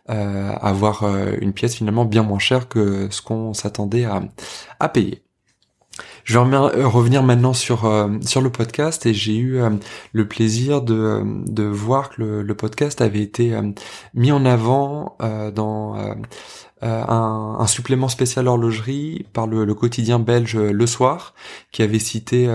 avoir 0.06 1.04
une 1.40 1.52
pièce 1.52 1.76
finalement 1.76 2.04
bien 2.04 2.22
moins 2.22 2.38
chère 2.38 2.68
que 2.68 3.08
ce 3.10 3.22
qu'on 3.22 3.54
s'attendait 3.54 4.04
à, 4.04 4.22
à 4.80 4.88
payer. 4.88 5.17
Je 6.24 6.38
vais 6.38 6.56
euh, 6.56 6.86
revenir 6.86 7.22
maintenant 7.22 7.52
sur 7.54 7.84
euh, 7.86 8.08
sur 8.22 8.40
le 8.40 8.50
podcast 8.50 9.06
et 9.06 9.14
j'ai 9.14 9.36
eu 9.36 9.60
euh, 9.60 9.70
le 10.12 10.28
plaisir 10.28 10.82
de, 10.82 11.22
de 11.46 11.62
voir 11.62 12.10
que 12.10 12.22
le, 12.22 12.54
podcast 12.54 13.00
avait 13.00 13.22
été 13.22 13.56
mis 14.14 14.32
en 14.32 14.44
avant 14.44 15.16
dans 15.54 15.96
un, 16.82 17.56
un, 17.58 17.66
supplément 17.68 18.08
spécial 18.08 18.48
horlogerie 18.48 19.26
par 19.32 19.46
le, 19.46 19.72
quotidien 19.74 20.18
belge 20.18 20.56
Le 20.56 20.86
Soir, 20.86 21.34
qui 21.70 21.82
avait 21.82 22.00
cité 22.00 22.48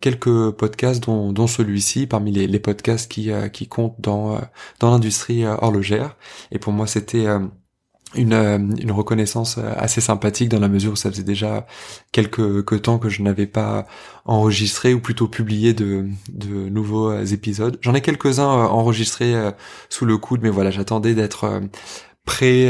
quelques 0.00 0.50
podcasts, 0.50 1.04
dont, 1.04 1.32
dont 1.32 1.46
celui-ci, 1.46 2.08
parmi 2.08 2.32
les, 2.32 2.48
les 2.48 2.58
podcasts 2.58 3.08
qui, 3.08 3.30
qui 3.52 3.68
comptent 3.68 4.00
dans, 4.00 4.40
dans 4.80 4.90
l'industrie 4.90 5.46
horlogère. 5.46 6.16
Et 6.50 6.58
pour 6.58 6.72
moi, 6.72 6.88
c'était 6.88 7.26
une, 8.16 8.32
euh, 8.32 8.58
une 8.58 8.92
reconnaissance 8.92 9.58
euh, 9.58 9.72
assez 9.76 10.00
sympathique 10.00 10.48
dans 10.48 10.60
la 10.60 10.68
mesure 10.68 10.92
où 10.92 10.96
ça 10.96 11.10
faisait 11.10 11.22
déjà 11.22 11.66
quelques, 12.12 12.64
quelques 12.64 12.82
temps 12.82 12.98
que 12.98 13.08
je 13.08 13.22
n'avais 13.22 13.46
pas 13.46 13.86
enregistré 14.24 14.94
ou 14.94 15.00
plutôt 15.00 15.28
publié 15.28 15.74
de, 15.74 16.06
de 16.32 16.68
nouveaux 16.68 17.10
euh, 17.10 17.24
épisodes. 17.26 17.78
J'en 17.80 17.94
ai 17.94 18.00
quelques-uns 18.00 18.46
enregistrés 18.46 19.34
sous 19.88 20.04
le 20.04 20.18
coude, 20.18 20.40
mais 20.42 20.50
voilà, 20.50 20.70
j'attendais 20.70 21.14
d'être 21.14 21.60
prêt 22.24 22.68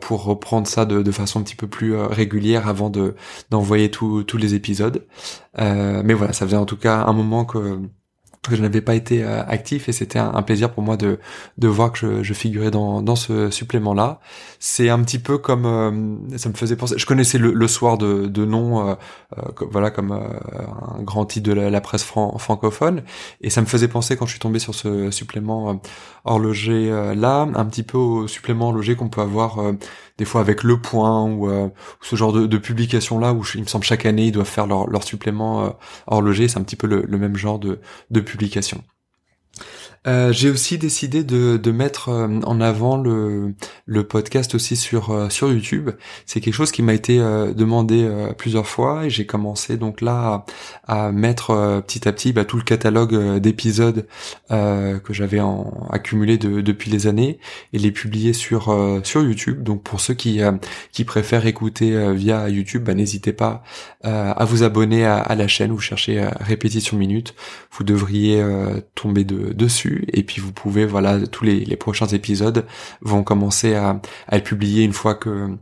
pour 0.00 0.24
reprendre 0.24 0.66
ça 0.66 0.84
de, 0.84 1.02
de, 1.02 1.10
façon 1.12 1.40
un 1.40 1.42
petit 1.42 1.54
peu 1.54 1.68
plus 1.68 1.96
régulière 1.96 2.68
avant 2.68 2.90
de 2.90 3.14
d'envoyer 3.50 3.90
tous 3.90 4.36
les 4.36 4.54
épisodes. 4.54 5.06
mais 5.58 6.14
voilà, 6.14 6.32
ça 6.32 6.46
faisait 6.46 6.56
en 6.56 6.66
tout 6.66 6.76
cas 6.76 7.04
un 7.06 7.12
moment 7.12 7.44
que 7.44 7.80
que 8.48 8.56
je 8.56 8.62
n'avais 8.62 8.80
pas 8.80 8.94
été 8.94 9.24
euh, 9.24 9.42
actif 9.46 9.88
et 9.88 9.92
c'était 9.92 10.18
un, 10.18 10.42
plaisir 10.42 10.72
pour 10.72 10.82
moi 10.82 10.96
de, 10.96 11.18
de 11.58 11.68
voir 11.68 11.92
que 11.92 11.98
je, 11.98 12.22
je 12.22 12.34
figurais 12.34 12.70
dans, 12.70 13.02
dans 13.02 13.16
ce 13.16 13.50
supplément 13.50 13.94
là 13.94 14.20
c'est 14.60 14.88
un 14.88 15.02
petit 15.02 15.18
peu 15.18 15.38
comme 15.38 15.66
euh, 15.66 16.38
ça 16.38 16.48
me 16.48 16.54
faisait 16.54 16.76
penser 16.76 16.94
je 16.98 17.06
connaissais 17.06 17.38
le, 17.38 17.52
le 17.52 17.68
soir 17.68 17.98
de, 17.98 18.26
de 18.26 18.44
nom 18.44 18.88
euh, 18.88 18.94
voilà 19.70 19.90
comme 19.90 20.12
un 20.12 21.02
grand 21.02 21.24
titre 21.26 21.48
de 21.48 21.52
la, 21.52 21.80
presse 21.80 22.04
francophone. 22.04 23.02
Et 23.40 23.50
ça 23.50 23.60
me 23.60 23.66
faisait 23.66 23.88
penser 23.88 24.16
quand 24.16 24.26
je 24.26 24.32
suis 24.32 24.40
tombé 24.40 24.58
sur 24.58 24.74
ce 24.74 25.10
supplément 25.10 25.80
horloger 26.24 26.90
là 27.14 27.46
un 27.54 27.64
petit 27.66 27.82
peu 27.82 27.98
au 27.98 28.26
supplément 28.26 28.68
horloger 28.68 28.96
qu'on 28.96 29.08
peut 29.08 29.20
avoir 29.20 29.58
des 30.18 30.24
fois 30.24 30.40
avec 30.40 30.62
Le 30.62 30.80
Point 30.80 31.24
ou, 31.24 31.50
euh, 31.50 31.68
ce 32.00 32.16
genre 32.16 32.32
de, 32.32 32.58
publication 32.58 33.18
là 33.18 33.32
où 33.32 33.44
il 33.54 33.62
me 33.62 33.66
semble 33.66 33.84
chaque 33.84 34.06
année 34.06 34.26
ils 34.26 34.32
doivent 34.32 34.46
faire 34.46 34.66
leur, 34.66 35.02
supplément 35.04 35.64
euh, 35.64 35.70
horloger, 36.06 36.48
c'est 36.48 36.58
un 36.58 36.62
petit 36.62 36.76
peu 36.76 36.86
le, 36.86 37.18
même 37.18 37.36
genre 37.36 37.58
de 37.58 38.20
publication. 38.20 38.82
Euh, 40.06 40.32
j'ai 40.32 40.50
aussi 40.50 40.78
décidé 40.78 41.24
de, 41.24 41.56
de 41.56 41.70
mettre 41.72 42.10
euh, 42.10 42.40
en 42.44 42.60
avant 42.60 42.96
le, 42.96 43.54
le 43.86 44.06
podcast 44.06 44.54
aussi 44.54 44.76
sur 44.76 45.10
euh, 45.10 45.28
sur 45.30 45.52
YouTube. 45.52 45.90
C'est 46.26 46.40
quelque 46.40 46.54
chose 46.54 46.70
qui 46.70 46.82
m'a 46.82 46.94
été 46.94 47.18
demandé 47.18 48.08
plusieurs 48.38 48.66
fois 48.66 49.06
et 49.06 49.10
j'ai 49.10 49.26
commencé 49.26 49.76
donc 49.76 50.00
là 50.00 50.44
à, 50.86 51.10
mettre 51.12 51.82
petit 51.86 52.08
à 52.08 52.12
petit 52.12 52.32
bah, 52.32 52.44
tout 52.44 52.56
le 52.56 52.62
catalogue 52.62 53.38
d'épisodes 53.38 54.06
que 54.48 55.12
j'avais 55.12 55.40
accumulé 55.90 56.38
de, 56.38 56.60
depuis 56.60 56.90
les 56.90 57.06
années 57.06 57.38
et 57.72 57.78
les 57.78 57.90
publier 57.90 58.32
sur 58.32 59.00
sur 59.04 59.22
YouTube. 59.22 59.62
Donc 59.62 59.82
pour 59.82 60.00
ceux 60.00 60.14
qui 60.14 60.40
qui 60.92 61.04
préfèrent 61.04 61.46
écouter 61.46 62.12
via 62.14 62.48
YouTube, 62.48 62.84
bah, 62.84 62.94
n'hésitez 62.94 63.32
pas 63.32 63.62
à 64.02 64.44
vous 64.44 64.62
abonner 64.62 65.04
à, 65.04 65.18
à, 65.18 65.34
la 65.34 65.48
chaîne. 65.48 65.72
Vous 65.72 65.80
cherchez 65.80 66.24
répétition 66.40 66.96
minute, 66.96 67.34
vous 67.72 67.84
devriez 67.84 68.42
tomber 68.94 69.24
de, 69.24 69.52
dessus 69.52 69.95
et 70.12 70.22
puis 70.22 70.40
vous 70.40 70.52
pouvez 70.52 70.86
voilà 70.86 71.26
tous 71.26 71.44
les, 71.44 71.64
les 71.64 71.76
prochains 71.76 72.06
épisodes 72.06 72.64
vont 73.00 73.22
commencer 73.22 73.74
à, 73.74 74.00
à 74.28 74.36
être 74.36 74.44
publiés 74.44 74.84
une 74.84 74.92
fois 74.92 75.14
que 75.14 75.56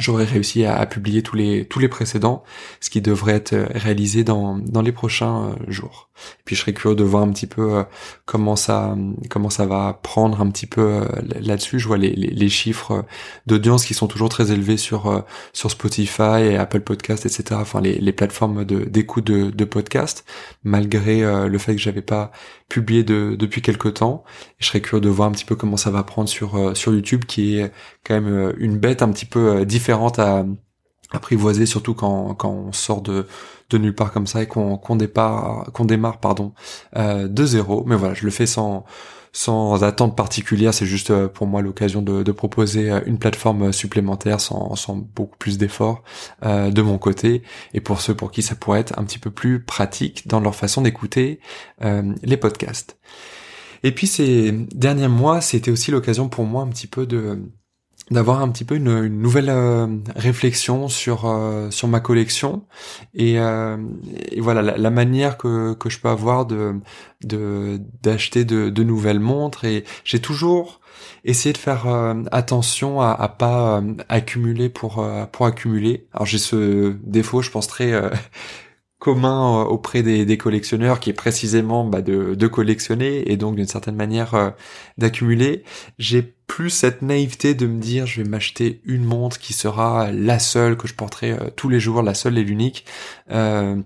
j'aurai 0.00 0.24
réussi 0.24 0.64
à, 0.64 0.84
publier 0.86 1.22
tous 1.22 1.36
les 1.36 1.66
tous 1.66 1.78
les 1.78 1.88
précédents, 1.88 2.42
ce 2.80 2.90
qui 2.90 3.00
devrait 3.00 3.34
être 3.34 3.54
réalisé 3.74 4.24
dans 4.24 4.58
dans 4.58 4.82
les 4.82 4.92
prochains 4.92 5.50
euh, 5.50 5.54
jours. 5.70 6.08
Et 6.40 6.42
puis 6.44 6.56
je 6.56 6.62
serais 6.62 6.72
curieux 6.74 6.96
de 6.96 7.04
voir 7.04 7.22
un 7.22 7.30
petit 7.30 7.46
peu 7.46 7.74
euh, 7.74 7.84
comment 8.24 8.56
ça 8.56 8.96
comment 9.28 9.50
ça 9.50 9.66
va 9.66 9.98
prendre 10.02 10.40
un 10.40 10.50
petit 10.50 10.66
peu 10.66 10.80
euh, 10.80 11.04
là-dessus. 11.40 11.78
Je 11.78 11.86
vois 11.86 11.98
les, 11.98 12.10
les, 12.12 12.48
chiffres 12.48 13.04
d'audience 13.46 13.84
qui 13.84 13.94
sont 13.94 14.08
toujours 14.08 14.28
très 14.28 14.50
élevés 14.50 14.76
sur 14.76 15.24
sur 15.52 15.70
Spotify 15.70 16.40
et 16.42 16.56
Apple 16.56 16.80
Podcast, 16.80 17.26
etc. 17.26 17.44
Enfin 17.60 17.80
les, 17.80 17.98
les 17.98 18.12
plateformes 18.12 18.64
de 18.64 18.84
d'écoute 18.84 19.26
de, 19.26 19.50
de 19.50 19.64
podcast, 19.64 20.24
malgré 20.64 21.20
le 21.48 21.58
fait 21.58 21.74
que 21.74 21.80
j'avais 21.80 22.02
pas 22.02 22.32
publié 22.70 23.04
de, 23.04 23.36
depuis 23.38 23.60
quelques 23.60 23.94
temps. 23.94 24.24
Je 24.58 24.66
serais 24.68 24.80
curieux 24.80 25.02
de 25.02 25.10
voir 25.10 25.28
un 25.28 25.32
petit 25.32 25.44
peu 25.44 25.56
comment 25.56 25.76
ça 25.76 25.90
va 25.90 26.02
prendre 26.04 26.28
sur 26.30 26.74
sur 26.76 26.94
YouTube, 26.94 27.26
qui 27.26 27.58
est 27.58 27.72
quand 28.04 28.14
même 28.18 28.54
une 28.58 28.78
bête 28.78 29.02
un 29.02 29.10
petit 29.10 29.26
peu 29.26 29.66
différente 29.66 30.18
à 30.18 30.46
apprivoiser 31.12 31.66
surtout 31.66 31.94
quand, 31.94 32.34
quand 32.34 32.50
on 32.50 32.72
sort 32.72 33.02
de, 33.02 33.26
de 33.70 33.78
nulle 33.78 33.94
part 33.94 34.12
comme 34.12 34.26
ça 34.26 34.42
et 34.42 34.46
qu'on 34.46 34.76
qu'on 34.76 34.96
démarre 34.96 36.18
pardon 36.20 36.52
euh, 36.96 37.28
de 37.28 37.44
zéro 37.44 37.84
mais 37.86 37.96
voilà 37.96 38.14
je 38.14 38.24
le 38.24 38.30
fais 38.30 38.46
sans 38.46 38.84
sans 39.32 39.84
attente 39.84 40.16
particulière 40.16 40.74
c'est 40.74 40.86
juste 40.86 41.10
euh, 41.10 41.28
pour 41.28 41.46
moi 41.46 41.62
l'occasion 41.62 42.02
de, 42.02 42.32
proposer 42.32 42.90
euh, 42.90 43.00
une 43.06 43.18
plateforme 43.18 43.72
supplémentaire 43.72 44.40
sans, 44.40 44.96
beaucoup 45.14 45.36
plus 45.36 45.58
d'efforts 45.58 46.02
euh, 46.44 46.70
de 46.70 46.82
mon 46.82 46.98
côté. 46.98 47.42
Et 47.74 47.80
pour 47.80 48.00
ceux 48.00 48.14
pour 48.14 48.30
qui 48.30 48.42
ça 48.42 48.54
pourrait 48.54 48.80
être 48.80 48.98
un 48.98 49.04
petit 49.04 49.18
peu 49.18 49.30
plus 49.30 49.62
pratique 49.62 50.26
dans 50.26 50.40
leur 50.40 50.54
façon 50.54 50.82
d'écouter 50.82 51.40
euh, 51.82 52.14
les 52.22 52.36
podcasts. 52.36 52.98
Et 53.82 53.92
puis 53.92 54.06
ces 54.06 54.52
derniers 54.52 55.08
mois 55.08 55.40
c'était 55.40 55.70
aussi 55.70 55.90
l'occasion 55.90 56.28
pour 56.28 56.44
moi 56.44 56.62
un 56.62 56.68
petit 56.68 56.86
peu 56.86 57.06
de 57.06 57.42
d'avoir 58.10 58.42
un 58.42 58.48
petit 58.48 58.64
peu 58.64 58.76
une, 58.76 59.06
nouvelle 59.06 59.50
euh, 59.50 59.86
réflexion 60.16 60.88
sur 60.88 61.26
euh, 61.26 61.70
sur 61.70 61.88
ma 61.88 62.00
collection. 62.00 62.64
Et, 63.14 63.38
euh, 63.38 63.76
et 64.30 64.40
voilà 64.40 64.62
la, 64.62 64.90
manière 64.90 65.36
que, 65.38 65.74
que 65.74 65.88
je 65.88 66.00
peux 66.00 66.08
avoir 66.08 66.46
de 66.46 66.80
d'acheter 68.02 68.44
de, 68.44 68.70
de 68.70 68.82
nouvelles 68.82 69.20
montres. 69.20 69.64
Et 69.64 69.84
j'ai 70.04 70.20
toujours 70.20 70.80
essayé 71.24 71.52
de 71.52 71.58
faire 71.58 71.86
attention 72.32 73.00
à, 73.00 73.10
à 73.10 73.28
pas 73.28 73.82
accumuler 74.08 74.68
pour 74.68 75.06
pour 75.32 75.46
accumuler. 75.46 76.08
Alors 76.12 76.26
j'ai 76.26 76.38
ce 76.38 76.96
défaut 77.04 77.42
je 77.42 77.50
pense 77.50 77.68
très 77.68 77.92
commun 79.00 79.62
auprès 79.62 80.04
des, 80.04 80.24
des, 80.24 80.38
collectionneurs 80.38 81.00
qui 81.00 81.10
est 81.10 81.14
précisément 81.14 81.84
bah, 81.84 82.02
de, 82.02 82.36
de 82.36 82.46
collectionner 82.46 83.32
et 83.32 83.36
donc 83.36 83.56
d'une 83.56 83.66
certaine 83.66 83.96
manière 83.96 84.54
d'accumuler 84.98 85.64
j'ai 85.98 86.34
plus 86.50 86.70
cette 86.70 87.00
naïveté 87.00 87.54
de 87.54 87.68
me 87.68 87.80
dire 87.80 88.06
je 88.06 88.22
vais 88.22 88.28
m'acheter 88.28 88.80
une 88.84 89.04
montre 89.04 89.38
qui 89.38 89.52
sera 89.52 90.10
la 90.10 90.40
seule 90.40 90.76
que 90.76 90.88
je 90.88 90.94
porterai 90.94 91.30
euh, 91.30 91.48
tous 91.54 91.68
les 91.68 91.78
jours, 91.78 92.02
la 92.02 92.12
seule 92.12 92.38
et 92.38 92.42
l'unique. 92.42 92.84
Euh, 93.30 93.76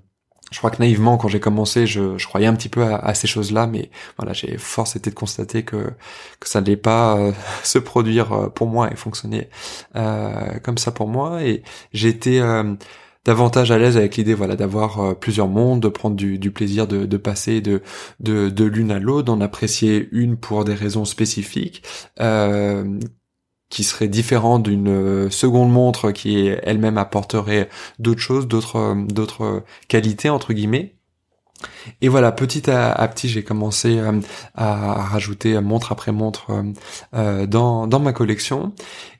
je 0.50 0.58
crois 0.58 0.70
que 0.70 0.78
naïvement, 0.78 1.18
quand 1.18 1.28
j'ai 1.28 1.40
commencé, 1.40 1.86
je, 1.86 2.16
je, 2.16 2.26
croyais 2.26 2.46
un 2.46 2.54
petit 2.54 2.70
peu 2.70 2.82
à, 2.82 3.12
ces 3.12 3.26
choses-là, 3.26 3.66
mais 3.66 3.90
voilà, 4.16 4.32
j'ai 4.32 4.56
force 4.56 4.96
été 4.96 5.10
de 5.10 5.14
constater 5.14 5.62
que 5.62 5.92
que 6.40 6.48
ça 6.48 6.62
n'allait 6.62 6.78
pas 6.78 7.18
euh, 7.18 7.32
se 7.64 7.78
produire 7.78 8.50
pour 8.54 8.68
moi 8.68 8.90
et 8.90 8.96
fonctionner 8.96 9.50
comme 9.92 10.78
ça 10.78 10.90
pour 10.90 11.08
moi. 11.08 11.42
Et 11.42 11.62
j'ai 11.92 12.08
été 12.08 12.40
davantage 13.24 13.70
à 13.70 13.78
l'aise 13.78 13.96
avec 13.96 14.16
l'idée 14.16 14.34
voilà 14.34 14.56
d'avoir 14.56 15.16
plusieurs 15.18 15.48
mondes, 15.48 15.80
de 15.80 15.88
prendre 15.88 16.16
du, 16.16 16.50
plaisir 16.50 16.86
de, 16.86 17.16
passer 17.16 17.60
de 17.60 17.82
de, 18.20 18.64
l'une 18.64 18.90
à 18.90 18.98
l'autre, 18.98 19.26
d'en 19.26 19.40
apprécier 19.40 20.08
une 20.12 20.36
pour 20.36 20.64
des 20.64 20.74
raisons 20.74 21.04
spécifiques. 21.04 21.82
Euh, 22.20 22.98
qui 23.70 23.82
serait 23.82 24.08
différent 24.08 24.60
d'une 24.60 25.30
seconde 25.30 25.72
montre 25.72 26.12
qui 26.12 26.46
elle-même 26.62 26.96
apporterait 26.98 27.68
d'autres 27.98 28.20
choses, 28.20 28.46
d'autres 28.46 28.94
d'autres 29.08 29.64
qualités 29.88 30.28
entre 30.28 30.52
guillemets. 30.52 30.94
Et 32.00 32.08
voilà, 32.08 32.32
petit 32.32 32.70
à, 32.70 33.06
petit, 33.08 33.28
j'ai 33.28 33.42
commencé 33.42 33.98
euh, 33.98 34.20
à, 34.54 34.94
rajouter 35.04 35.60
montre 35.60 35.92
après 35.92 36.12
montre 36.12 36.50
euh, 36.50 36.62
euh, 37.14 37.46
dans, 37.46 38.00
ma 38.00 38.12
collection, 38.12 38.72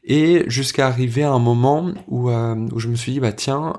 et 0.05 0.45
jusqu'à 0.49 0.87
arriver 0.87 1.23
à 1.23 1.31
un 1.31 1.39
moment 1.39 1.93
où, 2.09 2.31
je 2.31 2.89
me 2.89 2.97
suis 2.97 3.13
dit, 3.13 3.21
bah 3.21 3.33
tiens, 3.33 3.75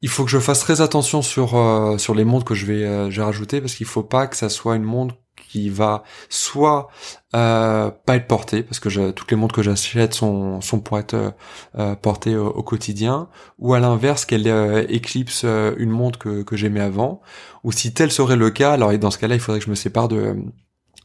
il 0.00 0.08
faut 0.08 0.24
que 0.24 0.30
je 0.30 0.38
fasse 0.38 0.60
très 0.60 0.80
attention 0.80 1.22
sur 1.22 2.14
les 2.14 2.24
montres 2.24 2.44
que 2.44 2.54
je 2.54 2.66
vais, 2.66 3.10
je 3.10 3.16
vais 3.16 3.24
rajouter, 3.24 3.60
parce 3.60 3.74
qu'il 3.74 3.86
faut 3.86 4.02
pas 4.02 4.26
que 4.26 4.36
ça 4.36 4.48
soit 4.48 4.76
une 4.76 4.84
montre 4.84 5.14
qui 5.48 5.70
va 5.70 6.02
soit 6.28 6.88
euh, 7.34 7.90
pas 8.06 8.16
être 8.16 8.26
portée 8.26 8.62
parce 8.62 8.80
que 8.80 8.88
je, 8.90 9.10
toutes 9.10 9.30
les 9.30 9.36
montres 9.36 9.54
que 9.54 9.62
j'achète 9.62 10.14
sont, 10.14 10.60
sont 10.60 10.80
pour 10.80 10.98
être 10.98 11.34
euh, 11.78 11.94
portées 11.94 12.36
au, 12.36 12.62
quotidien 12.62 13.28
ou 13.58 13.74
à 13.74 13.80
l'inverse 13.80 14.24
qu'elle 14.24 14.48
euh, 14.48 14.84
éclipse 14.88 15.42
euh, 15.44 15.74
une 15.78 15.90
montre 15.90 16.18
que, 16.18 16.42
que 16.42 16.56
j'aimais 16.56 16.80
avant. 16.80 17.20
Ou 17.64 17.72
si 17.72 17.92
tel 17.92 18.10
serait 18.10 18.36
le 18.36 18.50
cas 18.50 18.72
alors 18.72 18.96
dans 18.98 19.10
ce 19.10 19.18
cas-là 19.18 19.34
il 19.34 19.40
faudrait 19.40 19.58
que 19.58 19.66
je 19.66 19.70
me 19.70 19.76
sépare 19.76 20.08
de 20.08 20.36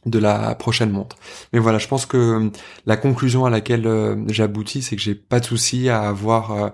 de 0.06 0.18
la 0.18 0.54
prochaine 0.54 0.90
montre. 0.90 1.16
Mais 1.52 1.58
voilà, 1.58 1.78
je 1.78 1.88
pense 1.88 2.06
que 2.06 2.50
la 2.86 2.96
conclusion 2.96 3.44
à 3.44 3.50
laquelle 3.50 3.88
j'aboutis, 4.28 4.82
c'est 4.82 4.96
que 4.96 5.02
j'ai 5.02 5.14
pas 5.14 5.40
de 5.40 5.44
souci 5.44 5.88
à 5.88 6.02
avoir 6.02 6.72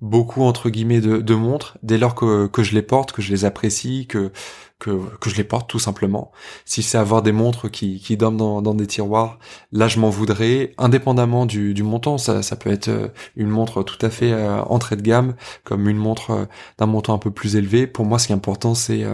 beaucoup 0.00 0.42
entre 0.42 0.70
guillemets 0.70 1.00
de, 1.00 1.34
montres 1.34 1.76
dès 1.82 1.98
lors 1.98 2.14
que, 2.14 2.46
que 2.46 2.62
je 2.62 2.74
les 2.74 2.82
porte, 2.82 3.12
que 3.12 3.22
je 3.22 3.30
les 3.30 3.44
apprécie, 3.44 4.06
que 4.06 4.32
que, 4.80 4.98
que 5.20 5.30
je 5.30 5.36
les 5.36 5.44
porte 5.44 5.70
tout 5.70 5.78
simplement. 5.78 6.32
Si 6.64 6.82
c'est 6.82 6.98
avoir 6.98 7.22
des 7.22 7.32
montres 7.32 7.70
qui, 7.70 8.00
qui 8.00 8.16
dorment 8.16 8.38
dans, 8.38 8.62
dans 8.62 8.74
des 8.74 8.86
tiroirs, 8.86 9.38
là 9.70 9.86
je 9.86 10.00
m'en 10.00 10.10
voudrais, 10.10 10.72
indépendamment 10.78 11.46
du, 11.46 11.74
du 11.74 11.84
montant. 11.84 12.18
Ça, 12.18 12.42
ça 12.42 12.56
peut 12.56 12.70
être 12.70 12.88
euh, 12.88 13.08
une 13.36 13.48
montre 13.48 13.82
tout 13.84 14.04
à 14.04 14.10
fait 14.10 14.32
euh, 14.32 14.60
entrée 14.62 14.96
de 14.96 15.02
gamme, 15.02 15.34
comme 15.62 15.88
une 15.88 15.98
montre 15.98 16.30
euh, 16.30 16.44
d'un 16.78 16.86
montant 16.86 17.14
un 17.14 17.18
peu 17.18 17.30
plus 17.30 17.56
élevé. 17.56 17.86
Pour 17.86 18.06
moi, 18.06 18.18
ce 18.18 18.26
qui 18.26 18.32
est 18.32 18.36
important, 18.36 18.74
c'est 18.74 19.04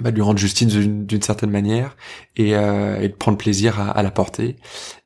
bah, 0.00 0.10
lui 0.10 0.22
rendre 0.22 0.38
justice 0.38 0.66
d'une 0.68 1.22
certaine 1.22 1.50
manière 1.50 1.96
et, 2.36 2.54
euh, 2.54 3.00
et, 3.00 3.08
de 3.08 3.14
prendre 3.14 3.38
plaisir 3.38 3.80
à, 3.80 4.02
la 4.02 4.10
porter. 4.10 4.56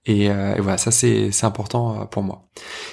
Et, 0.05 0.31
euh, 0.31 0.57
et 0.57 0.61
voilà, 0.61 0.79
ça 0.79 0.91
c'est 0.91 1.31
important 1.45 2.01
euh, 2.01 2.05
pour 2.05 2.23
moi. 2.23 2.49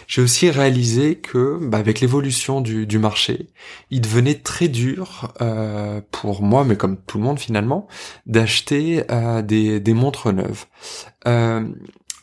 J'ai 0.08 0.22
aussi 0.22 0.50
réalisé 0.50 1.16
que 1.16 1.58
bah, 1.62 1.80
avec 1.80 2.02
l'évolution 2.02 2.62
du, 2.62 3.00
marché, 3.00 3.48
il 3.90 4.02
devenait 4.02 4.36
très 4.36 4.68
dur 4.68 5.34
euh, 5.42 6.02
pour 6.12 6.44
moi, 6.44 6.64
mais 6.64 6.76
comme 6.76 6.98
tout 6.98 7.18
le 7.18 7.24
monde 7.24 7.40
finalement, 7.40 7.88
d'acheter 8.26 9.04
des, 9.44 9.94
montres 9.94 10.32
neuves. 10.32 10.66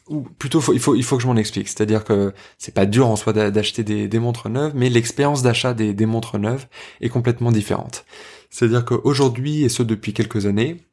Ou 0.09 0.21
plutôt 0.21 0.61
il 0.73 0.79
faut 0.79 0.95
il 0.95 1.03
faut 1.03 1.17
que 1.17 1.23
je 1.23 1.29
m'en 1.29 1.37
explique. 1.37 1.69
C'est-à-dire 1.69 2.05
que 2.05 2.33
c'est 2.59 2.75
pas 2.75 2.87
dur 2.87 3.09
en 3.09 3.17
soi 3.17 3.33
d'acheter 3.33 3.83
des, 3.83 4.19
montres 4.19 4.49
neuves 4.49 4.73
mais 4.75 4.89
l'expérience 4.89 5.43
d'achat 5.43 5.75
des, 5.75 6.07
montres 6.07 6.39
neuves 6.39 6.67
est 7.01 7.09
complètement 7.09 7.51
différente. 7.53 8.05
C'est-à-dire 8.51 8.85
qu'aujourd'hui, 8.85 9.65
et 9.65 9.69
ce 9.69 9.83
depuis 9.83 10.13
quelques 10.15 10.47
années, 10.47 10.85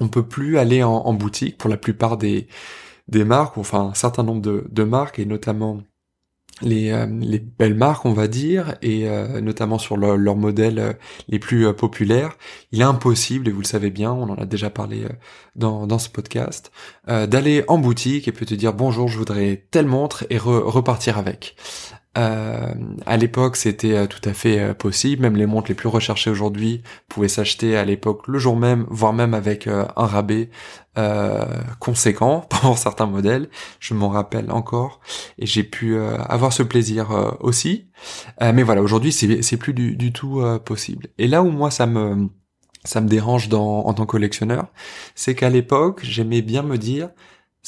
on 0.00 0.08
peut 0.08 0.26
plus 0.26 0.58
aller 0.58 0.82
en, 0.82 1.14
boutique 1.14 1.56
pour 1.58 1.70
la 1.70 1.76
plupart 1.76 2.16
des, 2.18 2.48
des 3.08 3.24
marques, 3.24 3.56
enfin 3.56 3.90
un 3.90 3.94
certain 3.94 4.24
nombre 4.24 4.42
de 4.42 4.82
marques, 4.84 5.18
et 5.18 5.24
notamment 5.24 5.82
les, 6.62 6.90
euh, 6.90 7.06
les, 7.06 7.38
belles 7.38 7.74
marques, 7.74 8.04
on 8.06 8.12
va 8.12 8.28
dire, 8.28 8.76
et 8.82 9.08
euh, 9.08 9.40
notamment 9.40 9.78
sur 9.78 9.96
leurs 9.96 10.36
modèles 10.36 10.78
euh, 10.78 10.92
les 11.28 11.38
plus 11.38 11.72
populaires, 11.74 12.36
il 12.72 12.80
est 12.80 12.84
impossible, 12.84 13.48
et 13.48 13.50
vous 13.50 13.60
le 13.60 13.66
savez 13.66 13.90
bien, 13.90 14.12
on 14.12 14.30
en 14.30 14.36
a 14.36 14.46
déjà 14.46 14.70
parlé 14.70 15.04
dans, 15.54 15.86
dans 15.86 15.98
ce 15.98 16.08
podcast, 16.08 16.72
d'aller 17.06 17.64
en 17.68 17.78
boutique 17.78 18.28
et 18.28 18.32
peut 18.32 18.46
te 18.46 18.54
dire 18.54 18.72
bonjour, 18.72 19.08
je 19.08 19.18
voudrais 19.18 19.66
telle 19.70 19.86
montre 19.86 20.26
et 20.30 20.38
repartir 20.38 21.18
avec. 21.18 21.56
Euh, 22.16 22.74
à 23.04 23.16
l'époque, 23.16 23.56
c'était 23.56 23.94
euh, 23.94 24.06
tout 24.06 24.26
à 24.28 24.32
fait 24.32 24.58
euh, 24.58 24.74
possible. 24.74 25.22
Même 25.22 25.36
les 25.36 25.46
montres 25.46 25.68
les 25.68 25.74
plus 25.74 25.88
recherchées 25.88 26.30
aujourd'hui 26.30 26.82
pouvaient 27.08 27.28
s'acheter 27.28 27.76
à 27.76 27.84
l'époque 27.84 28.26
le 28.26 28.38
jour 28.38 28.56
même, 28.56 28.86
voire 28.88 29.12
même 29.12 29.34
avec 29.34 29.66
un 29.66 29.86
rabais 29.96 30.50
conséquent 31.78 32.40
pour 32.48 32.78
certains 32.78 33.06
modèles. 33.06 33.50
Je 33.80 33.92
m'en 33.94 34.08
rappelle 34.08 34.50
encore 34.50 35.00
et 35.38 35.44
j'ai 35.44 35.62
pu 35.62 35.98
avoir 35.98 36.54
ce 36.54 36.62
plaisir 36.62 37.36
aussi. 37.40 37.90
mais 38.40 38.62
voilà, 38.62 38.82
aujourd'hui, 38.82 39.12
c'est 39.12 39.56
plus 39.58 39.74
du, 39.74 39.94
du 39.94 40.12
tout 40.12 40.42
possible. 40.64 41.08
Et 41.18 41.28
là 41.28 41.42
où 41.42 41.50
moi 41.50 41.70
ça 41.70 41.86
me 41.86 42.30
ça 42.84 43.00
me 43.00 43.08
dérange 43.08 43.48
dans, 43.48 43.84
en 43.84 43.92
tant 43.92 44.06
que 44.06 44.12
collectionneur, 44.12 44.68
c'est 45.14 45.34
qu'à 45.34 45.50
l'époque, 45.50 46.00
j'aimais 46.02 46.40
bien 46.40 46.62
me 46.62 46.78
dire 46.78 47.10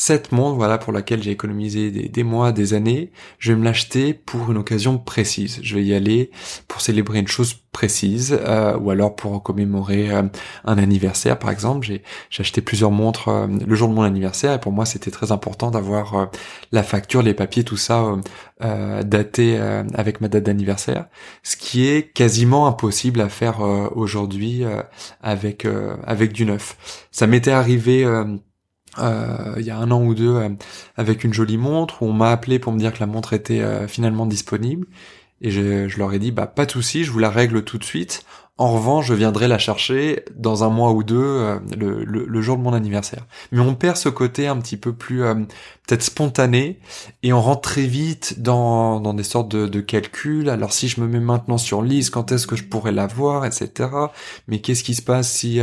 cette 0.01 0.31
montre, 0.31 0.55
voilà, 0.55 0.79
pour 0.79 0.93
laquelle 0.93 1.25
j'ai 1.25 1.33
économisé 1.33 1.91
des, 1.91 2.23
mois, 2.23 2.53
des 2.53 2.73
années, 2.73 3.11
je 3.41 3.51
vais 3.51 3.59
me 3.59 3.65
l'acheter 3.65 4.15
pour 4.15 4.53
une 4.53 4.57
occasion 4.57 4.97
précise. 4.97 5.59
Je 5.65 5.75
vais 5.75 5.83
y 5.83 5.93
aller 5.93 6.31
pour 6.69 6.81
célébrer 6.81 7.19
une 7.19 7.27
chose 7.27 7.57
précise, 7.73 8.39
euh, 8.47 8.79
ou 8.79 8.93
alors 8.93 9.17
pour 9.17 9.43
commémorer 9.43 10.13
euh, 10.13 10.23
un 10.65 10.79
anniversaire, 10.79 11.37
par 11.37 11.51
exemple. 11.51 11.85
J'ai, 11.85 12.05
acheté 12.39 12.61
plusieurs 12.61 12.93
montres 12.93 13.27
euh, 13.27 13.49
le 13.49 13.75
jour 13.75 13.89
de 13.89 13.95
mon 13.95 14.03
anniversaire, 14.03 14.53
et 14.53 14.61
pour 14.61 14.71
moi, 14.71 14.87
c'était 14.87 15.11
très 15.11 15.33
important 15.33 15.73
d'avoir 15.73 16.31
la 16.71 16.85
facture, 16.85 17.23
les 17.23 17.35
papiers, 17.35 17.65
tout 17.65 17.77
ça 17.77 18.05
daté 18.61 19.59
avec 19.95 20.21
ma 20.21 20.29
date 20.29 20.45
d'anniversaire, 20.45 21.07
ce 21.43 21.57
qui 21.57 21.89
est 21.89 22.13
quasiment 22.13 22.69
impossible 22.69 23.21
à 23.21 23.29
faire 23.29 23.61
aujourd'hui 23.95 24.65
avec 25.23 25.67
avec 26.05 26.33
du 26.33 26.45
neuf. 26.45 27.07
Ça 27.11 27.27
m'était 27.27 27.53
arrivé 27.53 28.05
euh, 28.99 29.55
il 29.59 29.67
y 29.67 29.71
a 29.71 29.77
un 29.77 29.91
an 29.91 30.03
ou 30.03 30.15
deux 30.15 30.37
euh, 30.37 30.49
avec 30.97 31.25
une 31.25 31.33
jolie 31.33 31.59
montre 31.59 32.03
où 32.03 32.07
on 32.07 32.13
m'a 32.13 32.31
appelé 32.31 32.59
pour 32.59 32.73
me 32.73 32.79
dire 32.79 32.93
que 32.93 33.01
la 33.01 33.07
montre 33.07 33.33
était 33.33 33.61
euh, 33.61 33.87
finalement 33.87 34.27
disponible 34.27 34.87
et 35.41 35.51
je, 35.51 35.89
je, 35.89 35.99
leur 35.99 36.13
ai 36.13 36.19
dit 36.19 36.33
bah 36.33 36.47
pas 36.47 36.67
de 36.67 36.71
souci, 36.71 37.05
je 37.05 37.11
vous 37.11 37.19
la 37.19 37.31
règle 37.31 37.63
tout 37.63 37.79
de 37.79 37.85
suite. 37.85 38.25
En 38.61 38.73
revanche, 38.73 39.07
je 39.07 39.15
viendrai 39.15 39.47
la 39.47 39.59
chercher 39.59 40.25
dans 40.35 40.65
un 40.65 40.69
mois 40.69 40.91
ou 40.91 41.05
deux, 41.05 41.61
le, 41.79 42.03
le, 42.03 42.43
jour 42.43 42.57
de 42.57 42.63
mon 42.63 42.73
anniversaire. 42.73 43.25
Mais 43.53 43.61
on 43.61 43.77
perd 43.77 43.97
ce 43.97 44.09
côté 44.09 44.49
un 44.49 44.57
petit 44.57 44.77
peu 44.77 44.93
plus 44.93 45.21
peut-être 45.87 46.03
spontané 46.03 46.81
et 47.23 47.33
on 47.33 47.41
rentre 47.41 47.61
très 47.61 47.87
vite 47.87 48.43
dans, 48.43 48.99
dans 48.99 49.15
des 49.15 49.23
sortes 49.23 49.49
de, 49.49 49.69
de 49.69 49.81
calculs. 49.81 50.49
Alors 50.49 50.73
si 50.73 50.89
je 50.89 51.01
me 51.01 51.07
mets 51.07 51.21
maintenant 51.21 51.57
sur 51.57 51.83
liste, 51.83 52.11
quand 52.11 52.33
est-ce 52.33 52.49
que 52.49 52.57
je 52.57 52.65
pourrais 52.65 52.91
l'avoir, 52.91 53.47
etc. 53.47 53.91
Mais 54.49 54.59
qu'est-ce 54.61 54.83
qui 54.83 54.97
se 54.97 55.03
passe 55.03 55.31
si 55.31 55.61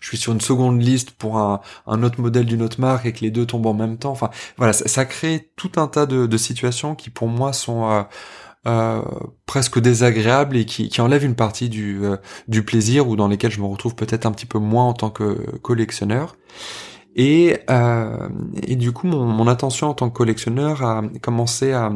je 0.00 0.08
suis 0.08 0.18
sur 0.18 0.32
une 0.32 0.40
seconde 0.40 0.80
liste 0.82 1.12
pour 1.12 1.38
un, 1.38 1.60
un 1.86 2.02
autre 2.02 2.20
modèle 2.20 2.46
d'une 2.46 2.62
autre 2.62 2.80
marque 2.80 3.06
et 3.06 3.12
que 3.12 3.20
les 3.20 3.30
deux 3.30 3.46
tombent 3.46 3.66
en 3.66 3.74
même 3.74 3.98
temps. 3.98 4.10
Enfin, 4.12 4.30
voilà, 4.56 4.72
ça, 4.72 5.04
crée 5.04 5.50
tout 5.56 5.72
un 5.76 5.88
tas 5.88 6.06
de, 6.06 6.26
de, 6.26 6.36
situations 6.36 6.94
qui 6.94 7.10
pour 7.10 7.28
moi 7.28 7.52
sont 7.52 7.90
euh, 7.90 8.02
euh, 8.66 9.00
presque 9.46 9.80
désagréables 9.80 10.56
et 10.56 10.66
qui, 10.66 10.90
qui 10.90 11.00
enlèvent 11.00 11.24
une 11.24 11.34
partie 11.34 11.70
du, 11.70 12.04
euh, 12.04 12.18
du 12.46 12.62
plaisir 12.62 13.08
ou 13.08 13.16
dans 13.16 13.26
lesquelles 13.26 13.52
je 13.52 13.60
me 13.60 13.66
retrouve 13.66 13.94
peut-être 13.94 14.26
un 14.26 14.32
petit 14.32 14.44
peu 14.44 14.58
moins 14.58 14.84
en 14.84 14.92
tant 14.92 15.08
que 15.10 15.34
collectionneur. 15.62 16.36
Et, 17.16 17.58
euh, 17.70 18.28
et 18.62 18.76
du 18.76 18.92
coup, 18.92 19.06
mon, 19.06 19.24
mon 19.24 19.46
attention 19.48 19.88
en 19.88 19.94
tant 19.94 20.10
que 20.10 20.16
collectionneur 20.16 20.82
a 20.82 21.02
commencé 21.22 21.72
à 21.72 21.92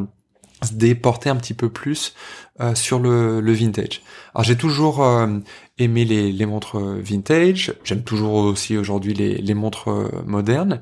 se 0.63 0.73
déporter 0.73 1.29
un 1.29 1.35
petit 1.35 1.53
peu 1.53 1.69
plus 1.69 2.15
euh, 2.61 2.75
sur 2.75 2.99
le, 2.99 3.41
le, 3.41 3.53
vintage. 3.53 4.01
Alors 4.33 4.43
j'ai 4.45 4.55
toujours 4.55 5.05
aimer 5.77 6.05
les, 6.05 6.31
les 6.31 6.45
montres 6.45 6.77
vintage. 6.77 7.73
J'aime 7.83 8.03
toujours 8.03 8.33
aussi 8.33 8.77
aujourd'hui 8.77 9.13
les, 9.13 9.35
les, 9.35 9.53
montres 9.53 9.89
modernes. 10.25 10.81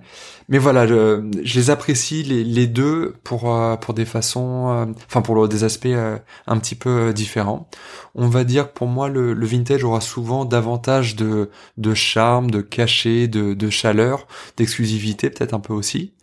Mais 0.50 0.58
voilà, 0.58 0.86
je, 0.86 1.30
je 1.44 1.60
les 1.60 1.70
apprécie 1.70 2.24
les, 2.24 2.44
les, 2.44 2.68
deux 2.68 3.16
pour 3.24 3.54
euh, 3.54 3.76
pour 3.78 3.94
des 3.94 4.06
façons, 4.06 4.70
euh, 4.70 4.86
enfin 5.08 5.22
pour 5.22 5.48
des 5.48 5.64
aspects 5.64 5.86
euh, 5.88 6.18
un 6.48 6.58
petit 6.60 6.76
peu 6.76 7.14
différents. 7.14 7.70
On 8.16 8.28
va 8.28 8.44
dire 8.44 8.68
que 8.68 8.74
pour 8.74 8.88
moi 8.88 9.10
le, 9.10 9.34
le 9.34 9.46
vintage 9.46 9.84
aura 9.84 10.02
souvent 10.02 10.46
davantage 10.46 11.16
de 11.16 11.50
de 11.78 11.94
charme, 11.94 12.52
de 12.52 12.62
cachet, 12.62 13.28
de, 13.28 13.54
de 13.54 13.70
chaleur, 13.70 14.28
d'exclusivité 14.58 15.30
peut-être 15.30 15.54
un 15.54 15.60
peu 15.60 15.74
aussi. 15.74 16.14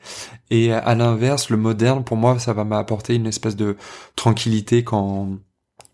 Et 0.50 0.72
à 0.72 0.94
l'inverse, 0.94 1.50
le 1.50 1.56
moderne 1.56 2.04
pour 2.04 2.16
moi 2.16 2.38
ça 2.38 2.52
va 2.52 2.64
m'apporter 2.64 3.14
une 3.14 3.26
espèce 3.26 3.56
de 3.56 3.76
tranquillité 4.16 4.84
quand 4.84 5.28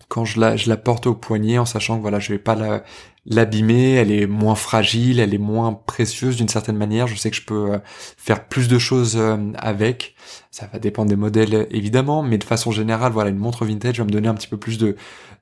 quand 0.08 0.24
je 0.24 0.40
la, 0.40 0.76
porte 0.76 1.06
au 1.06 1.14
poignet 1.14 1.58
en 1.58 1.64
sachant 1.64 1.96
que 1.96 2.02
voilà, 2.02 2.20
je 2.20 2.32
vais 2.32 2.38
pas 2.38 2.54
la, 2.54 2.84
l'abîmer, 3.26 3.94
elle 3.94 4.12
est 4.12 4.26
moins 4.26 4.54
fragile, 4.54 5.18
elle 5.20 5.34
est 5.34 5.38
moins 5.38 5.72
précieuse 5.72 6.36
d'une 6.36 6.48
certaine 6.48 6.76
manière. 6.76 7.06
Je 7.06 7.16
sais 7.16 7.30
que 7.30 7.36
je 7.36 7.44
peux 7.44 7.72
euh, 7.72 7.78
faire 7.84 8.46
plus 8.46 8.68
de 8.68 8.78
choses 8.78 9.16
euh, 9.16 9.36
avec. 9.58 10.14
Ça 10.50 10.68
va 10.72 10.78
dépendre 10.78 11.08
des 11.10 11.16
modèles 11.16 11.66
évidemment, 11.70 12.22
mais 12.22 12.38
de 12.38 12.44
façon 12.44 12.70
générale, 12.70 13.12
voilà, 13.12 13.30
une 13.30 13.38
montre 13.38 13.64
vintage 13.64 13.98
va 13.98 14.04
me 14.04 14.10
donner 14.10 14.28
un 14.28 14.34
petit 14.34 14.48
peu 14.48 14.56
plus 14.56 14.78
de 14.78 14.96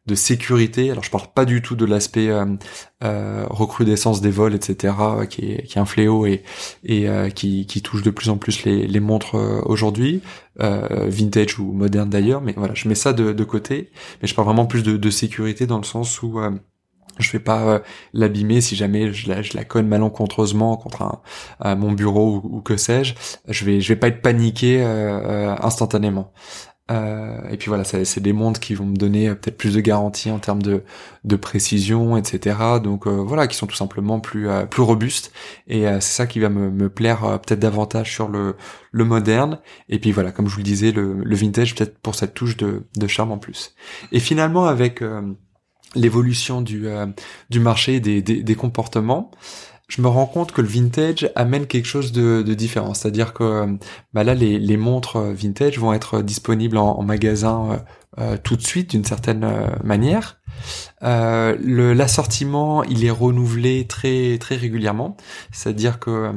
de 0.06 0.14
sécurité. 0.14 0.90
Alors 0.90 1.02
je 1.02 1.10
parle 1.10 1.26
pas 1.34 1.44
du 1.44 1.62
tout 1.62 1.76
de 1.76 1.84
l'aspect 1.84 2.28
euh, 2.28 3.46
recrudescence 3.48 4.20
des 4.20 4.30
vols, 4.30 4.54
etc., 4.54 4.94
qui 5.28 5.52
est, 5.52 5.62
qui 5.64 5.78
est 5.78 5.80
un 5.80 5.86
fléau 5.86 6.26
et, 6.26 6.42
et 6.84 7.08
qui, 7.34 7.66
qui 7.66 7.82
touche 7.82 8.02
de 8.02 8.10
plus 8.10 8.28
en 8.28 8.36
plus 8.36 8.64
les, 8.64 8.86
les 8.86 9.00
montres 9.00 9.34
aujourd'hui, 9.66 10.20
vintage 10.58 11.58
ou 11.58 11.72
moderne 11.72 12.10
d'ailleurs. 12.10 12.40
Mais 12.40 12.54
voilà, 12.56 12.74
je 12.74 12.88
mets 12.88 12.94
ça 12.94 13.12
de, 13.12 13.32
de, 13.32 13.44
côté. 13.44 13.90
Mais 14.20 14.28
je 14.28 14.34
parle 14.34 14.46
vraiment 14.48 14.66
plus 14.66 14.82
de, 14.82 14.96
de 14.96 15.10
sécurité 15.10 15.66
dans 15.66 15.78
le 15.78 15.84
sens 15.84 16.22
où 16.22 16.38
je 17.18 17.30
vais 17.30 17.38
pas 17.38 17.62
euh, 17.62 17.78
l'abîmer 18.12 18.60
si 18.60 18.76
jamais 18.76 19.12
je 19.12 19.28
la, 19.28 19.42
je 19.42 19.56
la 19.56 19.64
conne 19.64 19.86
malencontreusement 19.86 20.76
contre 20.76 21.02
un, 21.02 21.20
euh, 21.64 21.76
mon 21.76 21.92
bureau 21.92 22.40
ou, 22.42 22.60
que 22.60 22.76
sais-je. 22.76 23.14
Je 23.48 23.64
vais 23.64 23.80
je 23.80 23.88
vais 23.88 23.98
pas 23.98 24.08
être 24.08 24.22
paniqué 24.22 24.82
euh, 24.82 25.54
instantanément. 25.60 26.32
Et 26.90 27.56
puis 27.56 27.68
voilà, 27.68 27.84
c'est 27.84 28.20
des 28.20 28.32
montres 28.34 28.60
qui 28.60 28.74
vont 28.74 28.84
me 28.84 28.96
donner 28.96 29.28
peut-être 29.34 29.56
plus 29.56 29.74
de 29.74 29.80
garanties 29.80 30.30
en 30.30 30.38
termes 30.38 30.62
de, 30.62 30.82
de 31.24 31.36
précision, 31.36 32.16
etc. 32.16 32.56
Donc 32.82 33.06
voilà, 33.06 33.46
qui 33.46 33.56
sont 33.56 33.66
tout 33.66 33.74
simplement 33.74 34.20
plus 34.20 34.48
plus 34.70 34.82
robustes. 34.82 35.32
Et 35.66 35.84
c'est 35.84 36.00
ça 36.00 36.26
qui 36.26 36.40
va 36.40 36.50
me, 36.50 36.70
me 36.70 36.90
plaire 36.90 37.20
peut-être 37.40 37.60
davantage 37.60 38.12
sur 38.12 38.28
le 38.28 38.56
le 38.92 39.04
moderne. 39.04 39.60
Et 39.88 39.98
puis 39.98 40.12
voilà, 40.12 40.30
comme 40.30 40.46
je 40.46 40.52
vous 40.52 40.60
le 40.60 40.64
disais, 40.64 40.92
le, 40.92 41.14
le 41.24 41.36
vintage 41.36 41.74
peut-être 41.74 41.98
pour 41.98 42.14
cette 42.14 42.34
touche 42.34 42.56
de, 42.58 42.84
de 42.96 43.06
charme 43.06 43.32
en 43.32 43.38
plus. 43.38 43.74
Et 44.12 44.20
finalement 44.20 44.66
avec 44.66 45.02
l'évolution 45.94 46.60
du, 46.60 46.86
euh, 46.86 47.06
du 47.50 47.60
marché 47.60 48.00
des, 48.00 48.22
des, 48.22 48.42
des, 48.42 48.54
comportements, 48.54 49.30
je 49.88 50.00
me 50.00 50.08
rends 50.08 50.26
compte 50.26 50.52
que 50.52 50.62
le 50.62 50.68
vintage 50.68 51.30
amène 51.34 51.66
quelque 51.66 51.86
chose 51.86 52.12
de, 52.12 52.42
de 52.42 52.54
différent. 52.54 52.94
C'est-à-dire 52.94 53.32
que 53.34 53.76
bah 54.12 54.24
là, 54.24 54.34
les, 54.34 54.58
les, 54.58 54.76
montres 54.76 55.18
vintage 55.18 55.78
vont 55.78 55.92
être 55.92 56.22
disponibles 56.22 56.78
en, 56.78 57.02
magasin 57.02 57.70
euh, 57.70 57.76
euh, 58.18 58.36
tout 58.42 58.56
de 58.56 58.62
suite 58.62 58.90
d'une 58.90 59.04
certaine 59.04 59.46
manière. 59.82 60.40
Euh, 61.02 61.56
L'assortiment, 61.94 62.82
il 62.84 63.04
est 63.04 63.10
renouvelé 63.10 63.86
très 63.86 64.38
très 64.38 64.56
régulièrement. 64.56 65.16
C'est-à-dire 65.52 65.98
que 65.98 66.32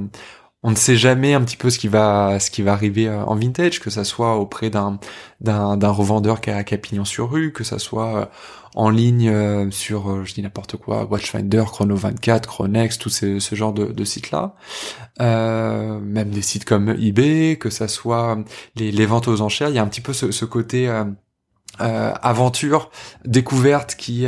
on 0.63 0.71
ne 0.71 0.75
sait 0.75 0.97
jamais 0.97 1.33
un 1.33 1.41
petit 1.41 1.57
peu 1.57 1.69
ce 1.69 1.79
qui 1.79 1.87
va 1.87 2.39
ce 2.39 2.49
qui 2.49 2.61
va 2.61 2.73
arriver 2.73 3.09
en 3.09 3.35
vintage, 3.35 3.79
que 3.79 3.89
ça 3.89 4.03
soit 4.03 4.37
auprès 4.37 4.69
d'un 4.69 4.99
d'un 5.41 5.89
revendeur 5.89 6.41
qui 6.41 6.49
a, 6.49 6.63
qui 6.63 6.73
a 6.73 6.77
pignon 6.77 7.05
sur 7.05 7.29
rue, 7.29 7.53
que 7.53 7.63
ça 7.63 7.79
soit 7.79 8.29
en 8.77 8.91
ligne 8.91 9.27
euh, 9.29 9.71
sur, 9.71 10.11
euh, 10.11 10.23
je 10.23 10.35
dis 10.35 10.43
n'importe 10.43 10.77
quoi, 10.77 11.05
Watchfinder, 11.05 11.63
Chrono24, 11.63 12.41
Chronex, 12.41 12.99
tout 12.99 13.09
ce, 13.09 13.39
ce 13.39 13.55
genre 13.55 13.73
de, 13.73 14.03
sites-là. 14.03 14.53
Euh, 15.19 15.99
même 15.99 16.29
des 16.29 16.43
sites 16.43 16.63
comme 16.63 16.89
eBay, 16.89 17.57
que 17.59 17.71
ça 17.71 17.87
soit 17.87 18.37
les, 18.75 18.91
les, 18.91 19.05
ventes 19.07 19.27
aux 19.27 19.41
enchères, 19.41 19.69
il 19.69 19.75
y 19.75 19.79
a 19.79 19.81
un 19.81 19.87
petit 19.87 20.01
peu 20.01 20.13
ce, 20.13 20.45
côté 20.45 20.87
euh, 20.87 21.05
aventure, 22.21 22.91
découverte 23.25 23.95
qui 23.95 24.27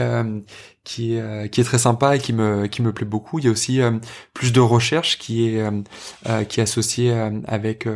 qui 0.84 1.16
est 1.16 1.22
euh, 1.22 1.48
qui 1.48 1.62
est 1.62 1.64
très 1.64 1.78
sympa 1.78 2.16
et 2.16 2.20
qui 2.20 2.34
me 2.34 2.68
qui 2.68 2.82
me 2.82 2.92
plaît 2.92 3.06
beaucoup. 3.06 3.40
Il 3.40 3.46
y 3.46 3.48
a 3.48 3.52
aussi 3.52 3.82
euh, 3.82 3.92
plus 4.34 4.52
de 4.54 4.60
recherche 4.60 5.18
qui 5.18 5.50
est 5.50 5.62
euh, 5.62 6.44
qui 6.44 6.60
est 6.60 6.64
associée 6.64 7.14
avec 7.48 7.88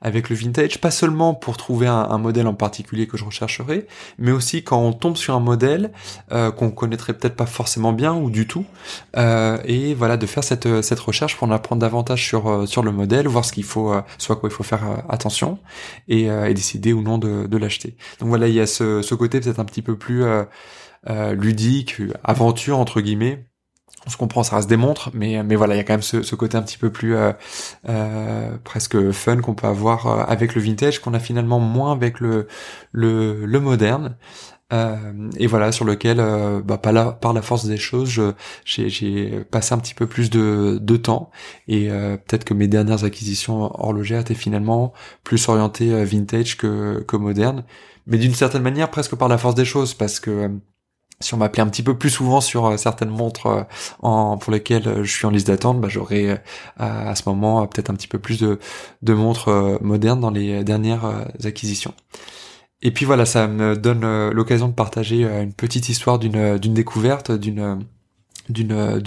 avec 0.00 0.30
le 0.30 0.36
vintage, 0.36 0.80
pas 0.80 0.90
seulement 0.90 1.34
pour 1.34 1.56
trouver 1.56 1.86
un, 1.86 1.94
un, 2.10 2.18
modèle 2.18 2.46
en 2.46 2.54
particulier 2.54 3.06
que 3.06 3.16
je 3.16 3.24
rechercherai, 3.24 3.86
mais 4.18 4.32
aussi 4.32 4.62
quand 4.62 4.80
on 4.80 4.92
tombe 4.92 5.16
sur 5.16 5.34
un 5.34 5.40
modèle 5.40 5.92
qu'on 6.30 6.70
connaîtrait 6.70 7.14
peut-être 7.14 7.36
pas 7.36 7.46
forcément 7.46 7.92
bien 7.92 8.14
ou 8.14 8.30
du 8.30 8.46
tout, 8.46 8.64
et 9.16 9.94
voilà 9.94 10.16
de 10.16 10.26
faire 10.26 10.44
cette 10.44 10.82
cette 10.82 11.00
recherche 11.00 11.36
pour 11.36 11.48
en 11.48 11.50
apprendre 11.50 11.80
davantage 11.80 12.24
sur 12.26 12.68
sur 12.68 12.82
le 12.82 12.92
modèle, 12.92 13.28
voir 13.28 13.44
ce 13.44 13.52
qu'il 13.52 13.64
faut, 13.64 13.94
soit 14.18 14.36
quoi 14.36 14.48
il 14.48 14.52
faut 14.52 14.62
faire 14.64 15.04
attention 15.08 15.58
et, 16.08 16.24
et 16.24 16.54
décider 16.54 16.92
ou 16.92 17.02
non 17.02 17.18
de, 17.18 17.46
de 17.46 17.56
l'acheter. 17.56 17.96
Donc 18.20 18.28
voilà, 18.28 18.48
il 18.48 18.54
y 18.54 18.60
a 18.60 18.66
ce, 18.66 19.02
ce 19.02 19.14
côté 19.14 19.40
peut-être 19.40 19.60
un 19.60 19.64
petit 19.64 19.82
peu 19.82 19.96
plus 19.96 20.24
euh, 20.24 20.44
ludique, 21.08 22.02
aventure 22.24 22.78
entre 22.78 23.00
guillemets. 23.00 23.46
On 24.06 24.10
se 24.10 24.16
comprend, 24.16 24.42
ça 24.42 24.56
reste 24.56 24.68
des 24.68 24.78
montres, 24.78 25.10
mais 25.12 25.42
mais 25.42 25.56
voilà, 25.56 25.74
il 25.74 25.76
y 25.76 25.80
a 25.80 25.84
quand 25.84 25.92
même 25.92 26.02
ce, 26.02 26.22
ce 26.22 26.34
côté 26.34 26.56
un 26.56 26.62
petit 26.62 26.78
peu 26.78 26.90
plus 26.90 27.14
euh, 27.16 27.32
euh, 27.88 28.56
presque 28.64 29.10
fun 29.10 29.40
qu'on 29.42 29.54
peut 29.54 29.66
avoir 29.66 30.06
euh, 30.06 30.24
avec 30.26 30.54
le 30.54 30.62
vintage, 30.62 31.00
qu'on 31.00 31.12
a 31.12 31.18
finalement 31.18 31.60
moins 31.60 31.92
avec 31.92 32.18
le 32.20 32.48
le, 32.92 33.44
le 33.44 33.60
moderne. 33.60 34.16
Euh, 34.72 35.28
et 35.36 35.48
voilà 35.48 35.72
sur 35.72 35.84
lequel 35.84 36.18
bah, 36.64 36.78
par, 36.78 36.92
la, 36.92 37.10
par 37.12 37.32
la 37.32 37.42
force 37.42 37.66
des 37.66 37.76
choses 37.76 38.20
j'ai 38.64 39.40
passé 39.50 39.74
un 39.74 39.78
petit 39.78 39.94
peu 39.94 40.06
plus 40.06 40.30
de, 40.30 40.78
de 40.80 40.96
temps 40.96 41.30
et 41.66 41.88
peut-être 41.88 42.44
que 42.44 42.54
mes 42.54 42.68
dernières 42.68 43.02
acquisitions 43.02 43.62
horlogères 43.82 44.20
étaient 44.20 44.34
finalement 44.34 44.92
plus 45.24 45.48
orientées 45.48 46.04
vintage 46.04 46.56
que, 46.56 47.00
que 47.00 47.16
moderne 47.16 47.64
mais 48.06 48.16
d'une 48.18 48.34
certaine 48.34 48.62
manière 48.62 48.90
presque 48.92 49.16
par 49.16 49.26
la 49.26 49.38
force 49.38 49.56
des 49.56 49.64
choses 49.64 49.92
parce 49.94 50.20
que 50.20 50.48
si 51.20 51.34
on 51.34 51.36
m'appelait 51.36 51.62
un 51.62 51.68
petit 51.68 51.82
peu 51.82 51.96
plus 51.96 52.10
souvent 52.10 52.40
sur 52.40 52.66
euh, 52.66 52.76
certaines 52.76 53.10
montres 53.10 53.46
euh, 53.46 54.36
pour 54.36 54.52
lesquelles 54.52 54.88
euh, 54.88 55.04
je 55.04 55.12
suis 55.12 55.26
en 55.26 55.30
liste 55.30 55.46
d'attente, 55.46 55.80
bah, 55.80 55.88
j'aurais 55.88 56.42
à 56.78 57.14
ce 57.14 57.22
moment 57.26 57.66
peut-être 57.66 57.90
un 57.90 57.94
petit 57.94 58.08
peu 58.08 58.18
plus 58.18 58.38
de, 58.40 58.58
montres 59.14 59.78
modernes 59.82 60.20
dans 60.20 60.30
les 60.30 60.64
dernières 60.64 61.26
acquisitions. 61.44 61.94
Et 62.82 62.90
puis 62.90 63.04
voilà, 63.04 63.26
ça 63.26 63.46
me 63.46 63.76
donne 63.76 64.30
l'occasion 64.30 64.68
de 64.68 64.72
partager 64.72 65.24
une 65.24 65.52
petite 65.52 65.88
histoire 65.88 66.18
d'une 66.18 66.74
découverte, 66.74 67.30
d'une 67.32 67.84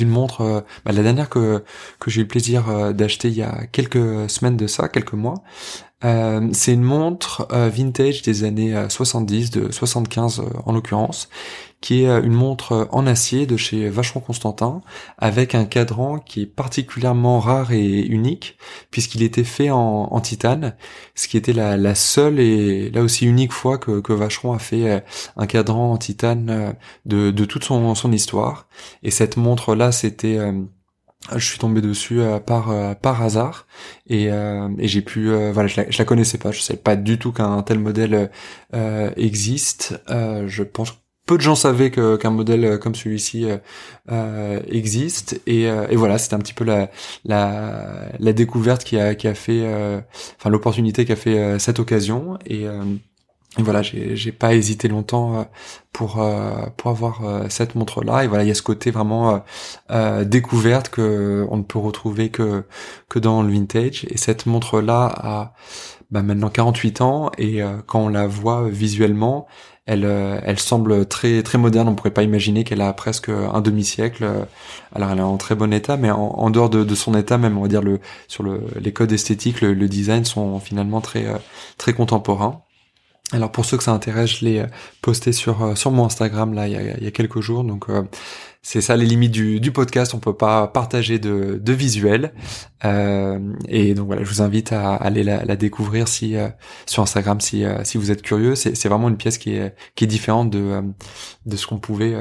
montre 0.06 0.64
bah, 0.86 0.92
la 0.92 1.02
dernière 1.02 1.30
que 1.30 1.64
j'ai 2.06 2.22
eu 2.22 2.24
le 2.24 2.28
plaisir 2.28 2.94
d'acheter 2.94 3.30
il 3.30 3.36
y 3.36 3.42
a 3.42 3.66
quelques 3.72 4.30
semaines 4.30 4.58
de 4.58 4.68
ça, 4.68 4.88
quelques 4.88 5.14
mois. 5.14 5.44
C'est 6.02 6.74
une 6.74 6.84
montre 6.84 7.48
vintage 7.50 8.22
des 8.22 8.44
années 8.44 8.76
70, 8.90 9.52
de 9.52 9.72
75 9.72 10.44
en 10.66 10.74
l'occurrence, 10.74 11.30
qui 11.84 12.04
est 12.04 12.08
euh, 12.08 12.24
une 12.24 12.32
montre 12.32 12.72
euh, 12.72 12.86
en 12.92 13.06
acier 13.06 13.46
de 13.46 13.58
chez 13.58 13.90
Vacheron 13.90 14.22
Constantin, 14.22 14.82
avec 15.18 15.54
un 15.54 15.66
cadran 15.66 16.18
qui 16.18 16.44
est 16.44 16.46
particulièrement 16.46 17.42
rare 17.42 17.74
et 17.74 18.00
unique, 18.00 18.58
puisqu'il 18.90 19.22
était 19.22 19.44
fait 19.44 19.70
en, 19.70 20.22
titane, 20.22 20.76
ce 21.14 21.28
qui 21.28 21.36
était 21.36 21.52
la, 21.52 21.96
seule 21.96 22.40
et 22.40 22.90
là 22.90 23.02
aussi 23.02 23.26
unique 23.26 23.52
fois 23.52 23.78
que, 23.78 24.00
que 24.00 24.14
Vacheron 24.14 24.54
a 24.54 24.60
fait 24.60 24.90
euh, 24.90 25.00
un 25.36 25.46
cadran 25.46 25.92
en 25.92 25.98
titane 25.98 26.74
de, 27.06 27.32
de 27.32 27.46
toute 27.46 27.66
son, 27.66 27.94
son 27.96 28.12
histoire. 28.14 28.68
Et 29.04 29.12
cette 29.12 29.36
montre-là, 29.36 29.92
c'était... 29.92 30.40
je 31.36 31.46
suis 31.46 31.60
tombé 31.60 31.82
dessus 31.82 32.22
par 32.46 32.96
par 33.00 33.22
hasard. 33.22 33.68
Et, 34.08 34.26
et 34.26 34.88
j'ai 34.88 35.02
pu 35.02 35.30
voilà 35.52 35.68
je 35.68 35.82
la, 35.82 35.90
je 35.90 35.98
la 35.98 36.06
connaissais 36.06 36.38
pas. 36.38 36.52
Je 36.52 36.62
savais 36.62 36.80
pas 36.80 36.96
du 36.96 37.18
tout 37.20 37.32
qu'un 37.32 37.62
tel 37.64 37.80
modèle 37.80 38.32
existe. 39.18 40.02
Je 40.10 40.64
pense 40.64 41.03
peu 41.26 41.38
de 41.38 41.42
gens 41.42 41.56
savaient 41.56 41.92
qu'un 41.92 42.30
modèle 42.30 42.66
euh, 42.66 42.78
comme 42.78 42.96
celui-ci 42.96 43.46
euh, 43.46 43.58
euh, 44.12 44.60
existe. 44.68 45.42
Et, 45.48 45.64
et 45.64 45.96
voilà 45.96 46.18
c'était 46.18 46.36
un 46.36 46.40
petit 46.40 46.54
peu 46.54 46.64
la, 46.64 46.90
la, 47.26 48.10
la 48.20 48.34
découverte 48.34 48.84
qui 48.84 48.98
a 49.00 49.16
qui 49.16 49.28
a 49.28 49.36
fait 49.36 49.64
enfin 50.38 50.50
l'opportunité 50.50 51.06
qui 51.06 51.12
a 51.12 51.16
fait 51.16 51.60
cette 51.60 51.80
occasion. 51.80 52.38
Et, 52.46 52.64
et 52.64 53.62
voilà 53.62 53.82
j'ai 53.82 54.16
j'ai 54.16 54.32
pas 54.32 54.54
hésité 54.54 54.88
longtemps 54.88 55.48
pour 55.92 56.24
pour 56.78 56.92
avoir 56.92 57.22
cette 57.50 57.76
montre 57.76 58.04
là 58.04 58.24
et 58.24 58.28
voilà 58.28 58.44
il 58.44 58.48
y 58.48 58.52
a 58.52 58.56
ce 58.56 58.62
côté 58.62 58.92
vraiment 58.92 59.44
découverte 60.26 60.90
que 60.90 61.46
on 61.50 61.58
ne 61.58 61.64
peut 61.64 61.80
retrouver 61.80 62.30
que 62.30 62.64
que 63.10 63.20
dans 63.20 63.44
le 63.44 63.52
vintage. 63.52 64.06
Et 64.10 64.18
cette 64.18 64.46
montre 64.46 64.82
là 64.82 65.06
a 65.16 65.54
bah, 66.12 66.24
maintenant 66.24 66.50
48 66.50 67.02
ans. 67.02 67.32
Et 67.38 67.62
quand 67.88 68.02
on 68.02 68.10
la 68.10 68.28
voit 68.28 68.70
visuellement 68.70 69.48
elle, 69.86 70.06
euh, 70.06 70.40
elle 70.44 70.60
semble 70.60 71.06
très 71.08 71.44
très 71.44 71.58
moderne. 71.58 71.90
On 71.90 71.96
pourrait 71.96 72.12
pas 72.12 72.24
imaginer 72.24 72.64
qu'elle 72.64 72.82
a 72.82 72.94
presque 72.94 73.30
un 73.30 73.62
demi-siècle. 73.62 74.48
Alors 74.94 75.12
elle 75.12 75.20
est 75.20 75.22
en 75.22 75.38
très 75.38 75.56
bon 75.56 75.74
état, 75.74 75.98
mais 75.98 76.12
en, 76.12 76.50
dehors 76.50 76.70
de, 76.70 76.96
son 76.96 77.16
état, 77.16 77.38
même 77.38 77.58
on 77.58 77.64
va 77.64 77.68
dire 77.68 77.82
le 77.82 78.00
sur 78.28 78.44
le, 78.44 78.62
les 78.80 78.94
codes 78.94 79.12
esthétiques, 79.12 79.62
le, 79.62 79.76
design 79.88 80.26
sont 80.26 80.60
finalement 80.60 81.02
très 81.02 81.26
euh, 81.28 81.38
très 81.78 81.94
contemporains. 81.94 82.62
Alors 83.32 83.52
pour 83.52 83.66
ceux 83.66 83.78
que 83.78 83.84
ça 83.84 83.92
intéresse, 83.94 84.40
je 84.40 84.46
l'ai 84.46 84.60
euh, 84.60 84.68
posté 85.02 85.34
sur 85.34 85.78
sur 85.78 85.92
mon 85.92 86.06
Instagram 86.06 86.54
là 86.54 86.68
il 86.68 86.74
y 86.74 86.78
a, 86.78 86.98
il 86.98 87.04
y 87.04 87.08
a 87.08 87.12
quelques 87.12 87.42
jours, 87.42 87.64
donc 87.64 87.88
c'est 88.66 88.80
ça 88.80 88.96
les 88.96 89.06
limites 89.06 89.32
du, 89.32 89.72
podcast. 89.72 90.14
On 90.14 90.20
peut 90.20 90.36
pas 90.36 90.68
partager 90.68 91.20
de, 91.20 91.60
de 91.62 91.74
visuels. 91.74 92.34
Euh, 92.86 93.38
et 93.68 93.94
donc 93.94 94.08
voilà, 94.08 94.24
je 94.24 94.30
vous 94.30 94.42
invite 94.42 94.72
à, 94.72 94.96
aller 94.96 95.24
la, 95.24 95.56
découvrir 95.58 96.06
euh, 96.24 96.50
sur 96.86 97.04
Instagram 97.04 97.42
si 97.42 97.66
euh, 97.66 97.84
si 97.84 97.98
vous 97.98 98.10
êtes 98.10 98.22
curieux. 98.22 98.56
C'est 98.56 98.88
vraiment 98.88 99.10
une 99.10 99.18
pièce 99.18 99.38
qui 99.38 99.56
est 99.56 99.76
qui 99.96 100.06
est 100.06 100.08
différente 100.08 100.50
de 100.50 100.82
de 101.46 101.58
ce 101.58 101.68
qu'on 101.68 101.78
pouvait 101.78 102.16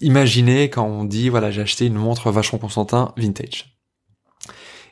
imaginer 0.00 0.68
quand 0.68 0.86
on 0.86 1.04
dit 1.04 1.30
voilà 1.30 1.50
j'ai 1.50 1.62
acheté 1.62 1.86
une 1.86 1.94
montre 1.94 2.30
Vacheron 2.30 2.58
Constantin 2.58 3.12
vintage. 3.16 3.75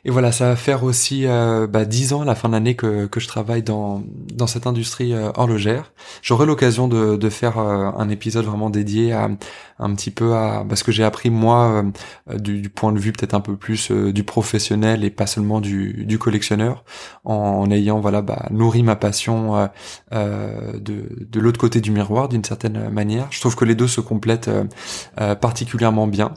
Et 0.07 0.11
voilà, 0.11 0.31
ça 0.31 0.49
va 0.49 0.55
faire 0.55 0.83
aussi 0.83 1.25
euh, 1.25 1.65
bah, 1.65 1.83
10 1.83 2.13
ans 2.13 2.23
la 2.23 2.35
fin 2.35 2.47
de 2.47 2.53
l'année 2.53 2.75
que, 2.75 3.07
que 3.07 3.19
je 3.19 3.27
travaille 3.27 3.63
dans, 3.63 4.03
dans 4.31 4.45
cette 4.45 4.67
industrie 4.67 5.13
euh, 5.13 5.31
horlogère. 5.35 5.93
J'aurai 6.21 6.45
l'occasion 6.45 6.87
de, 6.87 7.15
de 7.15 7.29
faire 7.31 7.57
euh, 7.57 7.89
un 7.97 8.09
épisode 8.09 8.45
vraiment 8.45 8.69
dédié 8.69 9.13
à 9.13 9.31
un 9.79 9.95
petit 9.95 10.11
peu 10.11 10.35
à 10.35 10.63
bah, 10.63 10.75
ce 10.75 10.83
que 10.83 10.91
j'ai 10.91 11.03
appris 11.03 11.31
moi 11.31 11.83
euh, 12.29 12.37
du, 12.37 12.61
du, 12.61 12.69
point 12.69 12.91
de 12.91 12.99
vue 12.99 13.13
peut-être 13.13 13.33
un 13.33 13.41
peu 13.41 13.57
plus 13.57 13.89
du 13.91 14.23
professionnel 14.23 15.03
et 15.03 15.09
pas 15.09 15.25
seulement 15.25 15.59
du, 15.59 16.05
du 16.05 16.19
collectionneur, 16.19 16.83
en, 17.23 17.69
ayant 17.71 17.99
voilà 17.99 18.21
bah, 18.21 18.45
nourri 18.51 18.83
ma 18.83 18.95
passion 18.95 19.69
de, 20.11 20.79
de 20.79 21.39
l'autre 21.39 21.59
côté 21.59 21.81
du 21.81 21.89
miroir 21.91 22.29
d'une 22.29 22.43
certaine 22.43 22.89
manière. 22.89 23.27
Je 23.31 23.39
trouve 23.39 23.55
que 23.55 23.65
les 23.65 23.75
deux 23.75 23.87
se 23.87 24.01
complètent 24.01 24.51
particulièrement 25.41 26.07
bien. 26.07 26.33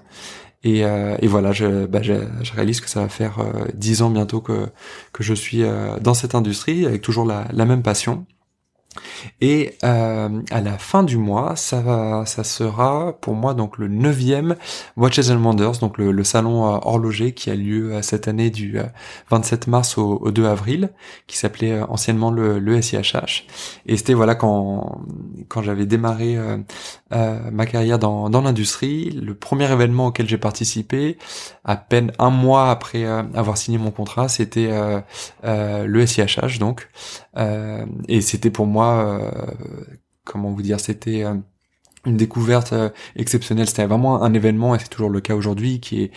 Et, 0.65 0.85
euh, 0.85 1.17
et 1.21 1.29
voilà, 1.29 1.53
je, 1.53 1.87
bah, 1.87 2.03
je, 2.03 2.15
je, 2.43 2.53
réalise 2.53 2.81
que 2.81 2.89
ça 2.89 3.01
va 3.03 3.09
faire 3.09 3.39
euh, 3.39 3.67
dix 3.75 4.03
ans 4.03 4.11
bientôt 4.11 4.41
que, 4.41 4.69
que 5.13 5.23
je 5.23 5.35
suis 5.35 5.63
euh, 5.63 5.99
dans 6.01 6.15
cette 6.15 6.35
industrie 6.35 6.85
avec 6.85 7.01
toujours 7.03 7.25
la, 7.25 7.47
la 7.53 7.65
même 7.65 7.83
passion. 7.83 8.27
Et 9.41 9.77
euh, 9.85 10.43
à 10.51 10.61
la 10.61 10.79
fin 10.79 11.03
du 11.03 11.17
mois, 11.17 11.57
ça 11.57 11.81
va, 11.81 12.25
ça 12.27 12.45
sera 12.45 13.13
pour 13.21 13.35
moi 13.35 13.55
donc 13.55 13.79
le 13.79 13.89
neuvième 13.89 14.57
Watches 14.97 15.31
and 15.31 15.43
Wonders, 15.43 15.79
donc 15.81 15.99
le, 15.99 16.25
salon 16.25 16.67
euh, 16.67 16.79
horloger 16.83 17.33
qui 17.33 17.51
a 17.51 17.55
lieu 17.55 17.93
euh, 17.95 18.03
cette 18.03 18.29
année 18.29 18.51
du 18.51 18.79
27 19.31 19.67
mars 19.67 19.99
au, 19.99 20.31
2 20.31 20.47
avril, 20.47 20.91
qui 21.27 21.37
s'appelait 21.37 21.81
anciennement 21.83 22.31
le, 22.31 22.59
le 22.59 22.81
SIHH. 22.81 23.47
Et 23.87 23.97
c'était 23.97 24.15
voilà 24.15 24.35
quand 24.35 25.03
quand 25.49 25.63
j'avais 25.63 25.87
démarré 25.87 26.37
ma 27.11 27.67
carrière 27.67 27.99
dans, 27.99 28.29
dans 28.31 28.43
l'industrie, 28.43 29.11
le 29.11 29.35
premier 29.35 29.71
événement 29.71 30.09
auquel 30.09 30.29
j'ai 30.29 30.39
participé, 30.39 31.19
à 31.65 31.77
peine 31.77 32.13
un 32.19 32.31
mois 32.31 32.71
après 32.71 33.05
avoir 33.05 33.57
signé 33.57 33.79
mon 33.79 33.91
contrat, 33.91 34.29
c'était 34.29 34.71
le 35.43 36.07
SIHH 36.07 36.59
donc, 36.59 36.89
et 38.09 38.21
c'était 38.21 38.51
pour 38.51 38.67
moi 38.67 38.99
euh, 38.99 39.47
comment 40.29 40.51
vous 40.51 40.63
dire, 40.63 40.79
c'était 40.79 41.25
euh, 41.25 41.35
une 42.07 42.17
découverte 42.17 42.73
euh, 42.73 42.91
exceptionnelle. 43.17 43.69
C'était 43.69 43.87
vraiment 43.87 44.23
un 44.23 44.35
événement, 44.35 44.75
et 44.75 44.79
c'est 44.79 44.89
toujours 44.89 45.11
le 45.11 45.21
cas 45.21 45.35
aujourd'hui, 45.35 45.81
qui 45.81 46.03
est 46.03 46.13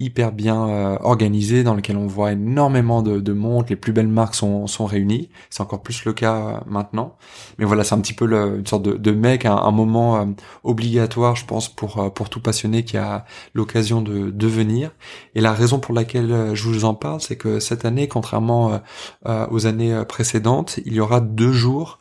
hyper 0.00 0.32
bien 0.32 0.98
organisé, 1.02 1.64
dans 1.64 1.74
lequel 1.74 1.96
on 1.96 2.06
voit 2.06 2.32
énormément 2.32 3.02
de, 3.02 3.20
de 3.20 3.32
montres, 3.32 3.70
les 3.70 3.76
plus 3.76 3.92
belles 3.92 4.08
marques 4.08 4.34
sont, 4.34 4.66
sont 4.66 4.86
réunies. 4.86 5.28
C'est 5.50 5.60
encore 5.60 5.82
plus 5.82 6.04
le 6.04 6.12
cas 6.12 6.62
maintenant. 6.66 7.16
Mais 7.58 7.64
voilà, 7.64 7.84
c'est 7.84 7.94
un 7.94 8.00
petit 8.00 8.12
peu 8.12 8.26
le, 8.26 8.58
une 8.58 8.66
sorte 8.66 8.84
de, 8.84 8.92
de 8.92 9.10
mec, 9.10 9.44
un, 9.44 9.70
moment 9.70 10.34
obligatoire, 10.64 11.36
je 11.36 11.44
pense, 11.44 11.68
pour 11.68 12.12
pour 12.14 12.30
tout 12.30 12.40
passionné 12.40 12.84
qui 12.84 12.96
a 12.96 13.24
l'occasion 13.54 14.00
de, 14.00 14.30
de 14.30 14.46
venir. 14.46 14.92
Et 15.34 15.40
la 15.40 15.52
raison 15.52 15.78
pour 15.80 15.94
laquelle 15.94 16.54
je 16.54 16.62
vous 16.64 16.84
en 16.84 16.94
parle, 16.94 17.20
c'est 17.20 17.36
que 17.36 17.60
cette 17.60 17.84
année, 17.84 18.08
contrairement 18.08 18.80
aux 19.26 19.66
années 19.66 20.02
précédentes, 20.08 20.78
il 20.84 20.94
y 20.94 21.00
aura 21.00 21.20
deux 21.20 21.52
jours 21.52 21.98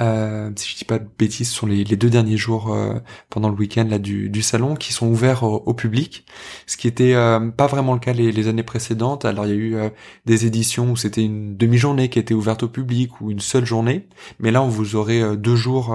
euh, 0.00 0.50
si 0.56 0.70
je 0.70 0.76
dis 0.76 0.84
pas 0.84 0.98
de 0.98 1.08
bêtises, 1.18 1.50
ce 1.50 1.54
sont 1.56 1.66
les, 1.66 1.84
deux 1.84 2.10
derniers 2.10 2.36
jours 2.36 2.72
euh, 2.72 3.00
pendant 3.30 3.48
le 3.48 3.56
week-end 3.56 3.86
là 3.88 3.98
du, 3.98 4.28
du, 4.28 4.42
salon 4.42 4.74
qui 4.74 4.92
sont 4.92 5.08
ouverts 5.08 5.42
au, 5.42 5.74
public, 5.74 6.24
ce 6.66 6.76
qui 6.76 6.86
était 6.86 7.14
euh, 7.14 7.50
pas 7.50 7.66
vraiment 7.66 7.94
le 7.94 8.00
cas 8.00 8.12
les, 8.12 8.30
les, 8.32 8.48
années 8.48 8.62
précédentes. 8.62 9.24
Alors 9.24 9.46
il 9.46 9.50
y 9.50 9.52
a 9.52 9.56
eu 9.56 9.76
des 10.26 10.46
éditions 10.46 10.92
où 10.92 10.96
c'était 10.96 11.24
une 11.24 11.56
demi-journée 11.56 12.08
qui 12.10 12.18
était 12.18 12.34
ouverte 12.34 12.62
au 12.62 12.68
public 12.68 13.20
ou 13.20 13.30
une 13.30 13.40
seule 13.40 13.64
journée, 13.64 14.06
mais 14.38 14.50
là 14.50 14.62
on 14.62 14.68
vous 14.68 14.96
aurez 14.96 15.36
deux 15.36 15.56
jours 15.56 15.94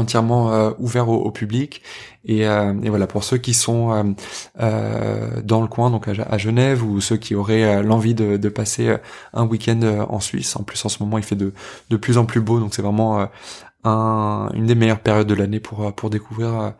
entièrement 0.00 0.52
euh, 0.52 0.70
ouvert 0.78 1.08
au, 1.08 1.30
public. 1.30 1.82
Et, 2.24 2.46
euh, 2.46 2.74
et, 2.82 2.90
voilà 2.90 3.06
pour 3.06 3.24
ceux 3.24 3.38
qui 3.38 3.54
sont 3.54 4.14
euh, 4.60 5.40
dans 5.42 5.62
le 5.62 5.68
coin 5.68 5.90
donc 5.90 6.06
à, 6.08 6.38
Genève 6.38 6.84
ou 6.84 7.00
ceux 7.00 7.16
qui 7.16 7.34
auraient 7.34 7.82
l'envie 7.82 8.14
de, 8.14 8.36
de, 8.36 8.48
passer 8.50 8.94
un 9.32 9.46
week-end 9.46 10.06
en 10.06 10.20
Suisse 10.20 10.54
en 10.56 10.62
plus 10.62 10.84
en 10.84 10.90
ce 10.90 11.02
moment 11.02 11.16
il 11.16 11.24
fait 11.24 11.34
de, 11.34 11.54
de 11.88 11.96
plus 11.96 12.18
en 12.18 12.26
plus 12.26 12.42
beau 12.42 12.60
donc 12.60 12.74
c'est 12.74 12.82
vraiment 12.82 13.26
un, 13.84 14.50
une 14.54 14.66
des 14.66 14.74
meilleures 14.74 15.00
périodes 15.00 15.26
de 15.26 15.34
l'année 15.34 15.60
pour 15.60 15.92
pour 15.94 16.10
découvrir 16.10 16.74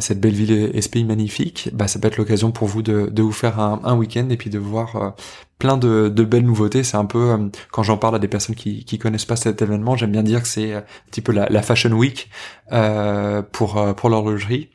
cette 0.00 0.20
belle 0.20 0.34
ville 0.34 0.70
et, 0.74 0.82
ce 0.82 0.88
pays 0.88 1.04
magnifique 1.04 1.70
bah 1.72 1.88
ça 1.88 1.98
peut 1.98 2.08
être 2.08 2.16
l'occasion 2.16 2.50
pour 2.50 2.68
vous 2.68 2.82
de, 2.82 3.06
de 3.06 3.22
vous 3.22 3.32
faire 3.32 3.60
un, 3.60 3.80
un 3.84 3.96
week-end 3.96 4.28
et 4.30 4.36
puis 4.36 4.50
de 4.50 4.58
voir 4.58 5.14
plein 5.62 5.76
de, 5.76 6.24
belles 6.24 6.44
nouveautés. 6.44 6.82
C'est 6.82 6.96
un 6.96 7.04
peu 7.04 7.30
euh, 7.30 7.48
quand 7.70 7.84
j'en 7.84 7.96
parle 7.96 8.16
à 8.16 8.18
des 8.18 8.26
personnes 8.26 8.56
qui 8.56 8.84
qui 8.84 8.98
connaissent 8.98 9.24
pas 9.24 9.36
cet 9.36 9.62
événement, 9.62 9.96
j'aime 9.96 10.10
bien 10.10 10.24
dire 10.24 10.42
que 10.42 10.48
c'est 10.48 10.72
euh, 10.72 10.78
un 10.78 11.10
petit 11.10 11.20
peu 11.20 11.30
la, 11.30 11.62
fashion 11.62 11.92
week 11.92 12.30
euh, 12.72 13.42
pour 13.42 13.94
pour 13.94 14.10
l'horlogerie. 14.10 14.70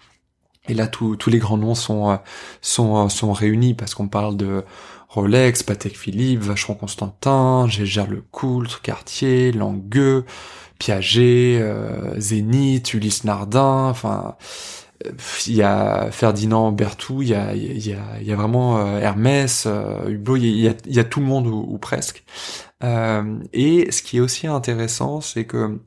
Et 0.70 0.74
là, 0.74 0.88
tous 0.88 1.18
les 1.30 1.40
grands 1.40 1.58
noms 1.58 1.76
sont 1.76 2.18
sont 2.62 3.10
sont 3.10 3.34
réunis 3.34 3.74
parce 3.74 3.96
qu'on 3.96 4.08
parle 4.08 4.38
de 4.38 4.64
Rolex, 5.10 5.64
Patek 5.64 5.98
Philippe, 5.98 6.42
Vacheron 6.42 6.76
Constantin, 6.76 7.68
Gégère 7.68 8.08
Lecoultre, 8.10 8.82
Cartier, 8.82 9.52
Langueux, 9.52 10.26
Piaget, 10.80 11.62
Zénith, 12.18 12.94
Ulysse 12.94 13.24
Nardin, 13.24 13.90
enfin 13.90 14.36
il 15.48 15.56
y 15.56 15.64
a 15.64 16.10
Ferdinand 16.12 16.72
Berthoud, 16.72 17.24
il 17.24 17.30
y 17.30 17.36
a, 17.36 17.54
il 17.54 17.88
y 17.88 17.94
a, 17.94 18.20
il 18.20 18.28
y 18.28 18.32
a 18.32 18.36
vraiment 18.36 18.80
euh, 18.80 19.00
Hermès, 19.00 19.66
euh, 19.68 20.10
Hublot, 20.10 20.38
il 20.38 20.60
y 20.60 20.68
a, 20.68 20.74
y 20.86 21.00
a 21.00 21.04
tout 21.04 21.20
le 21.20 21.26
monde 21.26 21.48
ou, 21.48 21.78
presque. 21.78 22.24
Euh, 22.84 23.40
et 23.54 23.92
ce 23.92 24.02
qui 24.02 24.18
est 24.18 24.20
aussi 24.20 24.48
intéressant, 24.48 25.22
c'est 25.22 25.46
que 25.46 25.80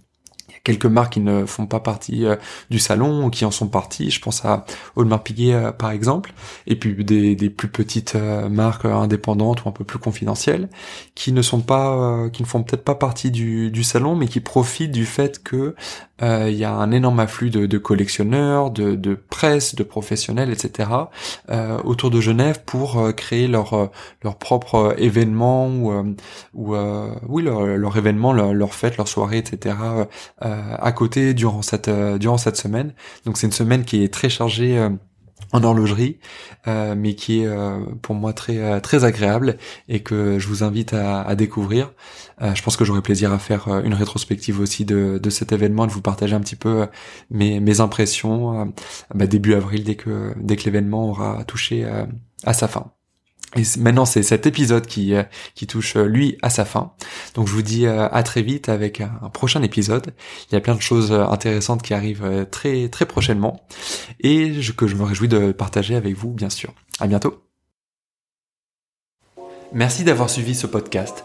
quelques 0.64 0.87
marques 0.87 1.14
qui 1.14 1.20
ne 1.20 1.46
font 1.46 1.66
pas 1.66 1.81
partie 1.81 2.27
euh, 2.27 2.37
du 2.70 2.79
salon 2.79 3.25
ou 3.27 3.31
qui 3.31 3.44
en 3.44 3.51
sont 3.51 3.68
parties. 3.68 4.11
Je 4.11 4.20
pense 4.20 4.44
à 4.44 4.64
Audemars 4.96 5.23
Piguet 5.23 5.55
euh, 5.55 5.73
par 5.73 5.90
exemple, 5.90 6.33
et 6.66 6.77
puis 6.77 7.05
des, 7.05 7.35
des 7.35 7.51
plus 7.51 7.68
petites 7.68 8.14
euh, 8.14 8.49
marques 8.49 8.85
indépendantes 8.85 9.64
ou 9.64 9.68
un 9.68 9.73
peu 9.73 9.85
plus 9.85 9.99
confidentielles 9.99 10.68
qui 11.14 11.33
ne 11.33 11.42
sont 11.42 11.61
pas, 11.61 12.29
qui 12.33 12.42
ne 12.42 12.46
font 12.46 12.62
peut-être 12.62 12.85
pas 12.85 12.94
partie 12.94 13.31
du, 13.31 13.70
du 13.70 13.85
salon, 13.85 14.16
mais 14.16 14.27
qui 14.27 14.40
profitent 14.40 14.92
du 14.92 15.07
fait 15.07 15.42
que 15.42 15.75
il 16.23 16.55
y 16.55 16.64
a 16.64 16.75
un 16.75 16.92
énorme 16.92 17.18
afflux 17.18 17.49
de, 17.49 17.64
de 17.64 17.79
collectionneurs, 17.79 18.70
de, 18.70 18.94
de, 18.94 19.14
presse, 19.14 19.75
de 19.75 19.83
professionnels, 19.83 20.51
etc. 20.51 20.90
autour 21.83 22.11
de 22.11 22.20
Genève 22.20 22.62
pour 22.66 23.14
créer 23.16 23.49
leur 23.49 23.90
leur 24.23 24.37
propre 24.37 24.94
événement 24.99 25.68
ou 25.68 26.14
ou 26.53 26.77
oui 27.27 27.42
leur, 27.42 27.64
leur 27.64 27.96
événement, 27.96 28.35
leur, 28.35 28.53
leur 28.53 28.75
fête, 28.75 28.99
leur 28.99 29.09
soirée, 29.09 29.38
etc. 29.38 29.77
Euh, 30.50 30.50
à 30.79 30.93
côté 30.93 31.35
durant 31.35 31.63
cette 31.63 31.89
euh, 31.89 32.19
durant 32.19 32.39
cette 32.39 32.57
semaine. 32.57 32.95
Donc 33.25 33.39
c'est 33.39 33.47
une 33.47 33.53
semaine 33.53 33.85
qui 33.85 34.03
est 34.03 34.13
très 34.13 34.29
chargée 34.29 34.79
euh, 34.79 34.91
en 35.53 35.65
horlogerie, 35.65 36.21
mais 36.67 37.15
qui 37.15 37.41
est 37.41 37.49
pour 38.03 38.15
moi 38.15 38.33
très 38.33 38.81
très 38.83 39.05
agréable 39.05 39.57
et 39.89 40.01
que 40.01 40.39
je 40.39 40.47
vous 40.47 40.63
invite 40.63 40.93
à, 40.93 41.35
découvrir. 41.35 41.93
je 42.41 42.63
pense 42.63 42.77
que 42.77 42.85
j'aurai 42.85 43.03
plaisir 43.03 43.33
à 43.33 43.39
faire 43.41 43.67
une 43.83 43.95
rétrospective 43.95 44.61
aussi 44.61 44.85
de, 44.85 45.19
de 45.21 45.31
cet 45.31 45.51
événement, 45.51 45.89
de 45.89 45.93
vous 45.93 46.03
partager 46.03 46.37
un 46.37 46.41
petit 46.41 46.57
peu 46.57 46.87
mes, 47.31 47.59
mes 47.59 47.81
impressions 47.81 48.73
bah, 49.13 49.27
début 49.27 49.55
avril 49.55 49.83
dès 49.83 49.97
que 49.97 50.35
dès 50.39 50.55
que 50.55 50.65
l'événement 50.67 51.09
aura 51.09 51.43
touché 51.45 51.85
à 52.45 52.53
sa 52.53 52.69
fin. 52.69 52.93
Et 53.57 53.63
maintenant, 53.79 54.05
c'est 54.05 54.23
cet 54.23 54.47
épisode 54.47 54.87
qui, 54.87 55.15
euh, 55.15 55.25
qui 55.55 55.67
touche 55.67 55.97
euh, 55.97 56.05
lui 56.05 56.39
à 56.41 56.51
sa 56.51 56.65
fin. 56.65 56.93
Donc 57.35 57.49
je 57.49 57.53
vous 57.53 57.63
dis 57.63 57.87
euh, 57.87 58.09
à 58.11 58.23
très 58.23 58.43
vite 58.43 58.69
avec 58.69 59.01
un 59.01 59.29
prochain 59.33 59.63
épisode. 59.63 60.15
Il 60.51 60.55
y 60.55 60.57
a 60.57 60.61
plein 60.61 60.77
de 60.77 60.81
choses 60.81 61.13
intéressantes 61.13 61.83
qui 61.83 61.93
arrivent 61.93 62.47
très 62.51 62.89
très 62.89 63.07
prochainement 63.07 63.61
et 64.21 64.53
que 64.77 64.87
je 64.87 64.95
me 64.95 65.03
réjouis 65.03 65.29
de 65.29 65.53
partager 65.53 65.97
avec 65.97 66.15
vous, 66.17 66.31
bien 66.31 66.51
sûr. 66.51 66.73
À 67.01 67.07
bientôt. 67.07 67.43
Merci 69.73 70.05
d'avoir 70.05 70.31
suivi 70.31 70.55
ce 70.55 70.67
podcast. 70.67 71.25